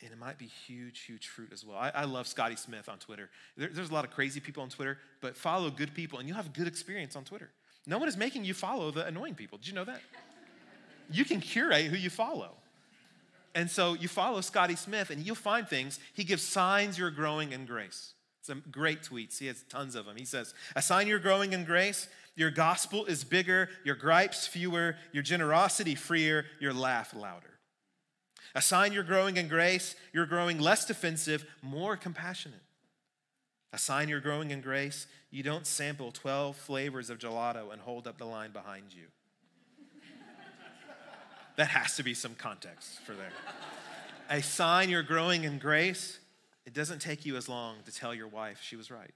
And 0.04 0.12
it 0.12 0.19
might 0.19 0.38
be 0.38 0.45
huge, 0.45 1.02
huge 1.02 1.28
fruit 1.28 1.50
as 1.52 1.65
well. 1.65 1.78
I, 1.78 1.89
I 1.89 2.04
love 2.06 2.28
Scotty 2.28 2.56
Smith 2.56 2.88
on 2.88 3.00
Twitter. 3.00 3.30
There, 3.58 3.69
there's 3.73 3.89
a 3.89 3.93
lot 3.93 4.06
of 4.06 4.12
crazy 4.12 4.39
people 4.39 4.62
on 4.62 4.69
Twitter, 4.69 5.00
but 5.21 5.36
follow 5.36 5.71
good 5.71 5.93
people 5.95 6.19
and 6.19 6.28
you'll 6.28 6.38
have 6.38 6.45
a 6.45 6.50
good 6.50 6.67
experience 6.67 7.15
on 7.15 7.23
Twitter. 7.23 7.50
No 7.88 7.97
one 7.97 8.08
is 8.08 8.17
making 8.17 8.45
you 8.45 8.54
follow 8.54 8.91
the 8.91 9.06
annoying 9.08 9.34
people. 9.34 9.58
Did 9.58 9.67
you 9.67 9.73
know 9.73 9.86
that? 9.86 10.02
you 11.12 11.26
can 11.26 11.41
curate 11.41 11.86
who 11.86 11.97
you 11.97 12.12
follow. 12.12 12.52
And 13.56 13.71
so 13.71 13.95
you 13.95 14.08
follow 14.08 14.41
Scotty 14.41 14.76
Smith 14.76 15.10
and 15.10 15.26
you'll 15.26 15.36
find 15.36 15.67
things. 15.67 16.00
He 16.13 16.23
gives 16.23 16.43
signs 16.43 17.00
you're 17.00 17.10
growing 17.10 17.54
in 17.54 17.65
grace. 17.65 18.13
Some 18.43 18.63
great 18.71 19.02
tweets. 19.02 19.39
He 19.39 19.47
has 19.47 19.63
tons 19.67 19.95
of 19.95 20.06
them. 20.06 20.15
He 20.15 20.26
says, 20.26 20.54
A 20.76 20.82
sign 20.82 21.08
you're 21.08 21.19
growing 21.19 21.54
in 21.54 21.65
grace, 21.65 22.08
your 22.38 22.52
gospel 22.52 23.06
is 23.06 23.23
bigger, 23.23 23.67
your 23.84 23.95
gripes 23.95 24.45
fewer, 24.45 24.95
your 25.12 25.23
generosity 25.23 25.95
freer, 25.95 26.45
your 26.60 26.71
laugh 26.71 27.13
louder. 27.15 27.58
A 28.54 28.62
sign 28.62 28.93
you're 28.93 29.04
growing 29.04 29.38
in 29.38 29.47
grace, 29.47 29.95
you're 30.13 30.28
growing 30.28 30.60
less 30.60 30.86
defensive, 30.86 31.45
more 31.63 31.97
compassionate. 31.97 32.62
A 33.73 33.80
sign 33.80 34.08
you're 34.08 34.21
growing 34.21 34.52
in 34.52 34.62
grace, 34.62 35.08
you 35.31 35.42
don't 35.42 35.65
sample 35.65 36.12
12 36.12 36.56
flavors 36.56 37.10
of 37.10 37.17
gelato 37.17 37.73
and 37.73 37.81
hold 37.81 38.08
up 38.08 38.19
the 38.19 38.25
line 38.25 38.52
behind 38.52 38.94
you. 38.94 39.08
that 41.58 41.69
has 41.69 41.96
to 41.96 42.04
be 42.04 42.13
some 42.13 42.35
context 42.35 43.00
for 43.02 43.13
there. 43.13 43.33
A 44.29 44.44
sign 44.44 44.90
you're 44.90 45.02
growing 45.02 45.44
in 45.44 45.58
grace, 45.58 46.19
it 46.67 46.73
doesn't 46.73 47.00
take 47.00 47.25
you 47.25 47.35
as 47.35 47.50
long 47.50 47.77
to 47.85 47.92
tell 47.92 48.13
your 48.13 48.27
wife 48.27 48.60
she 48.62 48.75
was 48.75 48.92
right. 48.92 49.13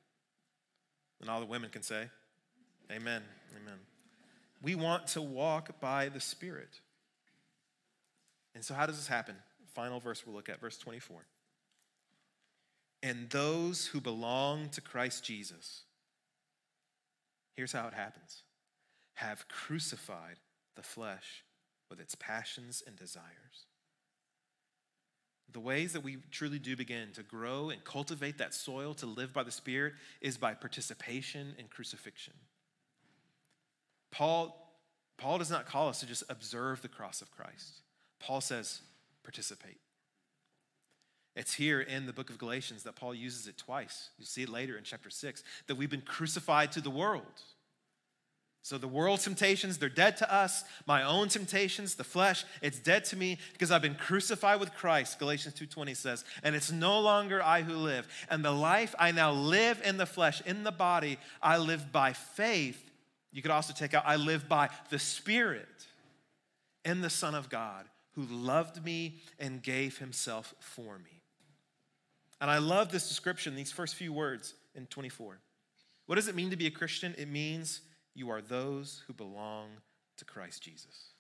And 1.22 1.30
all 1.30 1.40
the 1.40 1.46
women 1.46 1.70
can 1.70 1.84
say, 1.84 2.10
Amen. 2.92 3.22
Amen. 3.62 3.80
We 4.62 4.76
want 4.76 5.08
to 5.08 5.22
walk 5.22 5.80
by 5.80 6.10
the 6.10 6.20
Spirit. 6.20 6.82
And 8.54 8.64
so, 8.64 8.74
how 8.74 8.86
does 8.86 8.98
this 8.98 9.08
happen? 9.08 9.36
Final 9.74 10.00
verse 10.00 10.26
we'll 10.26 10.36
look 10.36 10.50
at, 10.50 10.60
verse 10.60 10.78
24. 10.78 11.26
And 13.04 13.30
those 13.30 13.88
who 13.88 14.02
belong 14.02 14.70
to 14.70 14.82
Christ 14.82 15.24
Jesus, 15.24 15.84
here's 17.56 17.72
how 17.72 17.88
it 17.88 17.94
happens 17.94 18.44
have 19.16 19.48
crucified 19.48 20.38
the 20.76 20.84
flesh 20.84 21.44
with 21.90 22.00
its 22.00 22.16
passions 22.16 22.84
and 22.86 22.96
desires. 22.96 23.66
The 25.52 25.60
ways 25.60 25.94
that 25.94 26.04
we 26.04 26.18
truly 26.32 26.60
do 26.60 26.76
begin 26.76 27.10
to 27.14 27.24
grow 27.24 27.70
and 27.70 27.84
cultivate 27.84 28.38
that 28.38 28.54
soil 28.54 28.94
to 28.96 29.06
live 29.06 29.34
by 29.34 29.44
the 29.44 29.52
Spirit 29.52 29.94
is 30.22 30.38
by 30.38 30.54
participation 30.54 31.56
in 31.60 31.68
crucifixion. 31.68 32.34
Paul, 34.12 34.76
Paul 35.18 35.38
does 35.38 35.50
not 35.50 35.66
call 35.66 35.90
us 35.90 36.00
to 36.02 36.06
just 36.06 36.24
observe 36.30 36.82
the 36.82 36.88
cross 36.88 37.22
of 37.22 37.32
Christ. 37.32 37.82
Paul 38.20 38.42
says, 38.42 38.82
participate. 39.24 39.80
It's 41.36 41.54
here 41.54 41.80
in 41.80 42.06
the 42.06 42.14
book 42.14 42.30
of 42.30 42.38
Galatians 42.38 42.84
that 42.84 42.96
Paul 42.96 43.16
uses 43.16 43.48
it 43.48 43.58
twice. 43.58 44.10
You 44.20 44.26
see 44.26 44.44
it 44.44 44.50
later 44.50 44.78
in 44.78 44.84
chapter 44.84 45.10
6 45.10 45.44
that 45.68 45.76
we've 45.76 45.90
been 45.90 46.02
crucified 46.02 46.74
to 46.74 46.82
the 46.82 46.90
world. 46.90 47.42
So 48.64 48.78
the 48.78 48.88
world's 48.88 49.24
temptations, 49.24 49.80
they're 49.80 49.90
dead 49.90 50.18
to 50.18 50.32
us. 50.32 50.64
My 50.86 51.02
own 51.02 51.30
temptations, 51.30 51.96
the 51.96 52.04
flesh, 52.04 52.44
it's 52.62 52.78
dead 52.78 53.06
to 53.06 53.16
me 53.16 53.40
because 53.54 53.72
I've 53.72 53.82
been 53.82 53.96
crucified 53.96 54.60
with 54.60 54.76
Christ, 54.76 55.18
Galatians 55.18 55.56
2:20 55.56 55.96
says, 55.96 56.26
and 56.44 56.56
it's 56.56 56.72
no 56.72 57.00
longer 57.00 57.42
I 57.42 57.64
who 57.64 57.76
live. 57.76 58.08
And 58.30 58.46
the 58.46 58.52
life 58.52 58.94
I 59.00 59.12
now 59.12 59.32
live 59.32 59.82
in 59.84 59.98
the 59.98 60.06
flesh, 60.06 60.42
in 60.42 60.64
the 60.64 60.72
body, 60.72 61.18
I 61.42 61.58
live 61.58 61.92
by 61.92 62.14
faith. 62.14 62.91
You 63.32 63.42
could 63.42 63.52
also 63.52 63.74
take 63.74 63.94
out 63.94 64.04
I 64.06 64.18
live 64.18 64.50
by 64.50 64.70
the 64.90 65.00
Spirit 65.00 65.68
in 66.84 67.02
the 67.02 67.10
Son 67.10 67.36
of 67.36 67.50
God 67.50 67.86
who 68.14 68.24
loved 68.24 68.84
me 68.84 69.20
and 69.40 69.64
gave 69.64 69.98
himself 69.98 70.54
for 70.60 70.98
me. 71.00 71.22
And 72.42 72.50
I 72.50 72.58
love 72.58 72.92
this 72.92 73.08
description, 73.08 73.56
these 73.56 73.72
first 73.72 73.96
few 73.96 74.12
words 74.12 74.54
in 74.76 74.88
24. 74.88 75.40
What 76.08 76.16
does 76.16 76.28
it 76.28 76.36
mean 76.36 76.50
to 76.50 76.58
be 76.58 76.68
a 76.68 76.72
Christian? 76.72 77.16
It 77.18 77.30
means 77.30 77.82
you 78.16 78.30
are 78.32 78.42
those 78.42 79.04
who 79.08 79.14
belong 79.14 79.70
to 80.18 80.26
Christ 80.26 80.62
Jesus. 80.62 81.12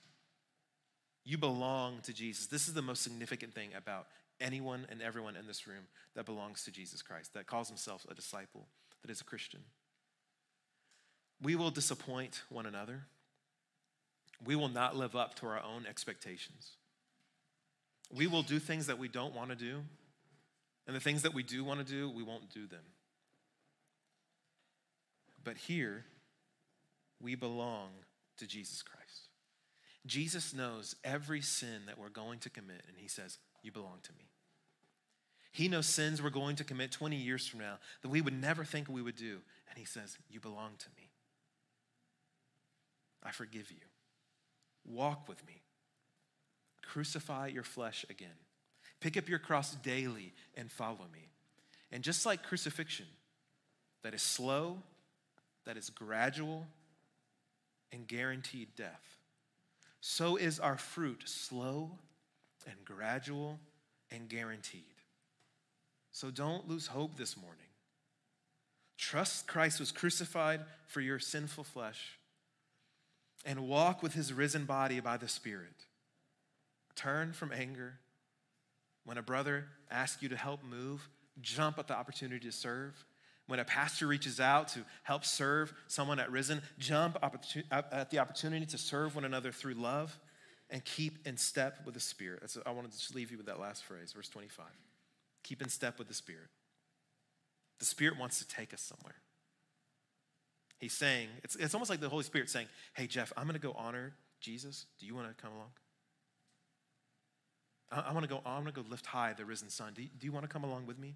You 1.24 1.38
belong 1.38 2.00
to 2.02 2.14
Jesus. 2.14 2.48
This 2.48 2.68
is 2.68 2.74
the 2.74 2.82
most 2.82 3.04
significant 3.04 3.54
thing 3.54 3.70
about 3.78 4.08
anyone 4.42 4.88
and 4.90 5.02
everyone 5.02 5.36
in 5.36 5.46
this 5.46 5.68
room 5.68 5.86
that 6.16 6.26
belongs 6.26 6.64
to 6.64 6.72
Jesus 6.72 7.02
Christ, 7.02 7.34
that 7.36 7.46
calls 7.46 7.68
himself 7.68 8.06
a 8.10 8.16
disciple, 8.16 8.66
that 9.02 9.12
is 9.12 9.22
a 9.22 9.24
Christian. 9.24 9.62
We 11.42 11.56
will 11.56 11.72
disappoint 11.72 12.44
one 12.50 12.66
another. 12.66 13.04
We 14.46 14.56
will 14.56 14.70
not 14.70 14.96
live 14.96 15.16
up 15.16 15.36
to 15.36 15.48
our 15.48 15.62
own 15.62 15.86
expectations. 15.88 16.72
We 18.14 18.28
will 18.28 18.44
do 18.44 18.60
things 18.60 18.88
that 18.88 18.98
we 18.98 19.08
don't 19.08 19.36
want 19.36 19.50
to 19.50 19.56
do, 19.56 19.82
and 20.88 20.96
the 20.96 21.00
things 21.00 21.22
that 21.22 21.34
we 21.34 21.44
do 21.44 21.64
want 21.64 21.86
to 21.86 21.86
do, 21.86 22.10
we 22.10 22.24
won't 22.24 22.50
do 22.54 22.68
them. 22.68 22.84
But 25.44 25.58
here, 25.58 26.06
we 27.20 27.36
belong 27.36 27.90
to 28.38 28.48
Jesus 28.48 28.82
Christ. 28.82 29.30
Jesus 30.06 30.54
knows 30.54 30.96
every 31.04 31.42
sin 31.42 31.84
that 31.86 31.98
we're 31.98 32.10
going 32.10 32.40
to 32.40 32.50
commit, 32.50 32.84
and 32.88 32.98
he 32.98 33.08
says, 33.08 33.38
You 33.62 33.72
belong 33.72 34.00
to 34.04 34.14
me. 34.14 34.26
He 35.52 35.68
knows 35.68 35.86
sins 35.86 36.22
we're 36.22 36.30
going 36.30 36.56
to 36.58 36.64
commit 36.64 36.92
20 36.92 37.16
years 37.16 37.46
from 37.46 37.60
now 37.60 37.78
that 38.02 38.10
we 38.10 38.22
would 38.22 38.40
never 38.40 38.64
think 38.64 38.88
we 38.88 39.02
would 39.02 39.16
do, 39.16 39.40
and 39.70 39.78
he 39.78 39.86
says, 39.86 40.18
You 40.30 40.40
belong 40.40 40.72
to 40.80 40.88
me. 40.98 41.01
I 43.24 43.32
forgive 43.32 43.72
you. 43.72 43.78
Walk 44.86 45.28
with 45.28 45.46
me. 45.46 45.62
Crucify 46.82 47.48
your 47.48 47.64
flesh 47.64 48.06
again. 48.10 48.30
Pick 49.00 49.18
up 49.18 49.30
your 49.30 49.40
cross 49.40 49.76
daily 49.76 50.34
and 50.56 50.72
follow 50.72 51.06
me. 51.14 51.30
And 51.92 52.04
just 52.04 52.26
like 52.26 52.44
crucifixion, 52.44 53.06
that 54.04 54.14
is 54.14 54.22
slow, 54.22 54.78
that 55.66 55.78
is 55.78 55.90
gradual, 55.90 56.66
and 57.92 58.08
guaranteed 58.08 58.70
death. 58.76 59.18
So 60.00 60.36
is 60.36 60.60
our 60.60 60.78
fruit 60.78 61.24
slow 61.26 61.92
and 62.66 62.76
gradual 62.86 63.60
and 64.10 64.28
guaranteed. 64.30 64.84
So 66.12 66.32
don't 66.32 66.68
lose 66.68 66.88
hope 66.88 67.18
this 67.18 67.38
morning. 67.38 67.58
Trust 68.98 69.48
Christ 69.48 69.80
was 69.80 69.92
crucified 69.92 70.62
for 70.88 71.02
your 71.02 71.20
sinful 71.20 71.64
flesh 71.64 72.18
and 73.46 73.68
walk 73.68 74.04
with 74.04 74.14
his 74.14 74.32
risen 74.34 74.66
body 74.66 75.00
by 75.00 75.18
the 75.18 75.28
Spirit. 75.28 75.86
Turn 76.96 77.34
from 77.34 77.52
anger. 77.52 78.00
When 79.04 79.18
a 79.18 79.24
brother 79.24 79.66
asks 79.90 80.22
you 80.22 80.30
to 80.30 80.38
help 80.38 80.64
move, 80.64 81.10
jump 81.42 81.80
at 81.80 81.88
the 81.88 81.96
opportunity 81.96 82.46
to 82.46 82.52
serve. 82.52 83.06
When 83.48 83.60
a 83.60 83.66
pastor 83.66 84.08
reaches 84.08 84.40
out 84.40 84.70
to 84.70 84.86
help 85.04 85.26
serve 85.26 85.74
someone 85.88 86.20
at 86.20 86.32
Risen, 86.32 86.62
jump 86.78 87.18
at 87.22 88.10
the 88.12 88.20
opportunity 88.20 88.66
to 88.68 88.78
serve 88.78 89.16
one 89.16 89.26
another 89.26 89.52
through 89.52 89.74
love 89.74 90.18
and 90.70 90.86
keep 90.86 91.28
in 91.28 91.36
step 91.38 91.80
with 91.86 91.94
the 91.94 92.00
Spirit. 92.00 92.42
That's, 92.42 92.58
I 92.66 92.72
wanted 92.72 92.92
to 92.92 92.98
just 92.98 93.16
leave 93.16 93.32
you 93.32 93.38
with 93.38 93.48
that 93.48 93.60
last 93.60 93.84
phrase, 93.84 94.14
verse 94.14 94.30
25. 94.30 94.66
Keep 95.44 95.62
in 95.62 95.70
step 95.70 95.98
with 95.98 96.08
the 96.08 96.14
Spirit. 96.14 96.48
The 97.80 97.86
Spirit 97.86 98.18
wants 98.18 98.40
to 98.40 98.48
take 98.48 98.74
us 98.74 98.82
somewhere. 98.82 99.16
He's 100.82 100.94
saying, 100.94 101.30
it's, 101.44 101.56
it's 101.56 101.76
almost 101.76 101.92
like 101.92 102.02
the 102.02 102.10
Holy 102.10 102.24
Spirit 102.24 102.50
saying, 102.50 102.66
Hey, 102.96 103.06
Jeff, 103.06 103.32
I'm 103.38 103.44
going 103.44 103.54
to 103.54 103.60
go 103.60 103.74
honor 103.78 104.16
Jesus. 104.40 104.88
Do 105.00 105.06
you 105.06 105.14
want 105.14 105.28
to 105.28 105.42
come 105.42 105.54
along? 105.54 105.70
I, 107.92 108.10
I 108.10 108.14
want 108.14 108.24
to 108.24 108.30
go, 108.30 108.42
I 108.44 108.56
want 108.56 108.66
to 108.66 108.74
go 108.74 108.84
lift 108.90 109.06
high 109.06 109.34
the 109.34 109.46
risen 109.46 109.70
Son. 109.70 109.94
Do 109.96 110.02
you, 110.02 110.10
do 110.18 110.26
you 110.26 110.32
want 110.32 110.44
to 110.44 110.52
come 110.52 110.64
along 110.64 110.88
with 110.88 110.98
me? 110.98 111.16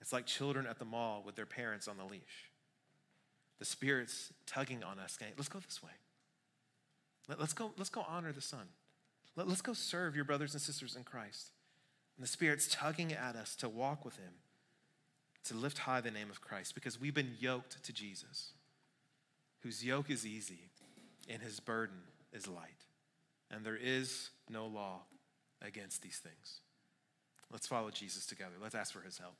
It's 0.00 0.12
like 0.12 0.24
children 0.24 0.66
at 0.66 0.78
the 0.78 0.84
mall 0.84 1.24
with 1.26 1.34
their 1.34 1.46
parents 1.46 1.88
on 1.88 1.96
the 1.96 2.04
leash. 2.04 2.52
The 3.58 3.64
Spirit's 3.64 4.32
tugging 4.46 4.84
on 4.84 5.00
us, 5.00 5.16
saying, 5.18 5.32
let's 5.36 5.48
go 5.48 5.58
this 5.58 5.82
way. 5.82 5.90
Let, 7.28 7.40
us 7.40 7.52
go, 7.52 7.72
let's 7.76 7.90
go 7.90 8.06
honor 8.08 8.32
the 8.32 8.40
Son. 8.40 8.68
Let, 9.34 9.48
let's 9.48 9.62
go 9.62 9.72
serve 9.72 10.14
your 10.14 10.24
brothers 10.24 10.54
and 10.54 10.62
sisters 10.62 10.94
in 10.94 11.02
Christ. 11.02 11.50
And 12.16 12.24
the 12.24 12.30
Spirit's 12.30 12.68
tugging 12.68 13.12
at 13.12 13.34
us 13.34 13.56
to 13.56 13.68
walk 13.68 14.04
with 14.04 14.16
Him, 14.16 14.34
to 15.44 15.54
lift 15.54 15.78
high 15.78 16.00
the 16.00 16.10
name 16.10 16.30
of 16.30 16.40
Christ, 16.40 16.74
because 16.74 17.00
we've 17.00 17.14
been 17.14 17.36
yoked 17.40 17.82
to 17.84 17.92
Jesus, 17.92 18.52
whose 19.62 19.84
yoke 19.84 20.10
is 20.10 20.26
easy 20.26 20.60
and 21.28 21.42
his 21.42 21.60
burden 21.60 21.96
is 22.32 22.46
light. 22.46 22.68
And 23.50 23.64
there 23.64 23.78
is 23.80 24.30
no 24.48 24.66
law 24.66 25.00
against 25.62 26.02
these 26.02 26.18
things. 26.18 26.60
Let's 27.52 27.66
follow 27.66 27.90
Jesus 27.90 28.26
together. 28.26 28.52
Let's 28.62 28.74
ask 28.74 28.92
for 28.92 29.00
his 29.00 29.18
help. 29.18 29.34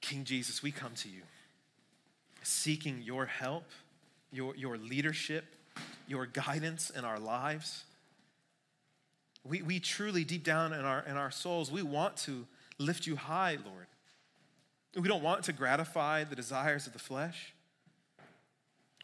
King 0.00 0.24
Jesus, 0.24 0.62
we 0.62 0.72
come 0.72 0.92
to 0.96 1.08
you 1.08 1.22
seeking 2.42 3.02
your 3.02 3.26
help, 3.26 3.64
your, 4.32 4.56
your 4.56 4.78
leadership, 4.78 5.44
your 6.08 6.24
guidance 6.26 6.90
in 6.90 7.04
our 7.04 7.18
lives. 7.18 7.84
We, 9.44 9.62
we 9.62 9.78
truly, 9.78 10.24
deep 10.24 10.42
down 10.42 10.72
in 10.72 10.80
our, 10.80 11.04
in 11.06 11.16
our 11.16 11.30
souls, 11.30 11.70
we 11.70 11.82
want 11.82 12.16
to 12.18 12.46
lift 12.78 13.06
you 13.06 13.16
high, 13.16 13.58
Lord. 13.64 13.86
We 14.96 15.08
don't 15.08 15.22
want 15.22 15.44
to 15.44 15.52
gratify 15.52 16.24
the 16.24 16.34
desires 16.34 16.86
of 16.86 16.92
the 16.92 16.98
flesh. 16.98 17.54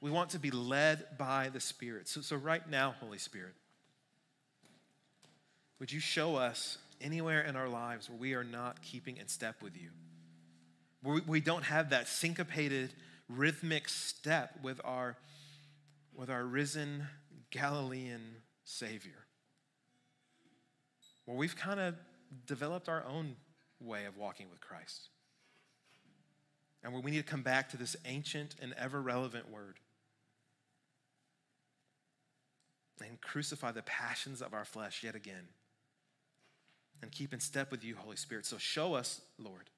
We 0.03 0.11
want 0.11 0.30
to 0.30 0.39
be 0.39 0.51
led 0.51 1.16
by 1.16 1.49
the 1.49 1.61
Spirit. 1.61 2.09
So, 2.09 2.20
so 2.20 2.37
right 2.37 2.68
now, 2.68 2.95
Holy 3.01 3.18
Spirit, 3.18 3.55
would 5.78 5.93
you 5.93 6.01
show 6.01 6.37
us 6.37 6.78
anywhere 7.01 7.43
in 7.43 7.57
our 7.57 7.68
lives 7.68 8.11
where 8.11 8.18
we 8.18 8.34
are 8.34 8.45
not 8.45 8.82
keeping 8.82 9.16
in 9.16 9.28
step 9.28 9.62
with 9.62 9.76
you? 9.80 9.91
Where 11.03 11.20
we 11.26 11.41
don't 11.41 11.64
have 11.64 11.91
that 11.91 12.09
syncopated, 12.09 12.93
rhythmic 13.28 13.89
step 13.89 14.59
with 14.62 14.80
our, 14.84 15.16
with 16.14 16.30
our 16.30 16.45
risen 16.45 17.07
Galilean 17.51 18.22
Savior. 18.64 19.24
Where 21.26 21.37
we've 21.37 21.57
kind 21.57 21.78
of 21.78 21.95
developed 22.47 22.89
our 22.89 23.05
own 23.05 23.37
way 23.80 24.05
of 24.07 24.16
walking 24.16 24.49
with 24.51 24.61
Christ. 24.61 25.09
And 26.83 26.93
where 26.93 27.03
we 27.03 27.11
need 27.11 27.24
to 27.24 27.31
come 27.31 27.43
back 27.43 27.70
to 27.70 27.77
this 27.77 27.97
ancient 28.05 28.55
and 28.62 28.74
ever 28.79 29.01
relevant 29.01 29.51
word 29.51 29.79
and 33.05 33.20
crucify 33.20 33.72
the 33.72 33.83
passions 33.83 34.41
of 34.41 34.55
our 34.55 34.64
flesh 34.64 35.03
yet 35.03 35.14
again 35.14 35.49
and 37.03 37.11
keep 37.11 37.33
in 37.33 37.41
step 37.41 37.70
with 37.70 37.85
you, 37.85 37.95
Holy 37.97 38.16
Spirit. 38.16 38.47
So 38.47 38.57
show 38.57 38.95
us, 38.95 39.20
Lord, 39.39 39.70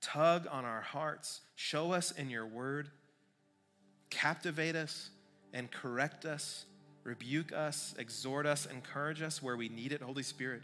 tug 0.00 0.46
on 0.50 0.64
our 0.64 0.82
hearts. 0.82 1.40
Show 1.54 1.92
us 1.92 2.10
in 2.10 2.28
your 2.28 2.46
word. 2.46 2.90
Captivate 4.10 4.76
us 4.76 5.10
and 5.52 5.70
correct 5.70 6.24
us, 6.24 6.66
rebuke 7.02 7.52
us, 7.52 7.94
exhort 7.98 8.46
us, 8.46 8.66
encourage 8.66 9.22
us 9.22 9.42
where 9.42 9.56
we 9.56 9.68
need 9.68 9.92
it, 9.92 10.02
Holy 10.02 10.22
Spirit. 10.22 10.62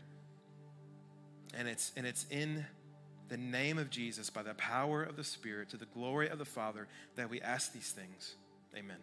And 1.54 1.66
it's, 1.66 1.92
and 1.96 2.06
it's 2.06 2.26
in 2.30 2.64
the 3.32 3.38
name 3.38 3.78
of 3.78 3.88
Jesus, 3.88 4.28
by 4.28 4.42
the 4.42 4.52
power 4.52 5.02
of 5.02 5.16
the 5.16 5.24
Spirit, 5.24 5.70
to 5.70 5.78
the 5.78 5.86
glory 5.86 6.28
of 6.28 6.38
the 6.38 6.44
Father, 6.44 6.86
that 7.16 7.30
we 7.30 7.40
ask 7.40 7.72
these 7.72 7.90
things. 7.90 8.34
Amen. 8.76 8.98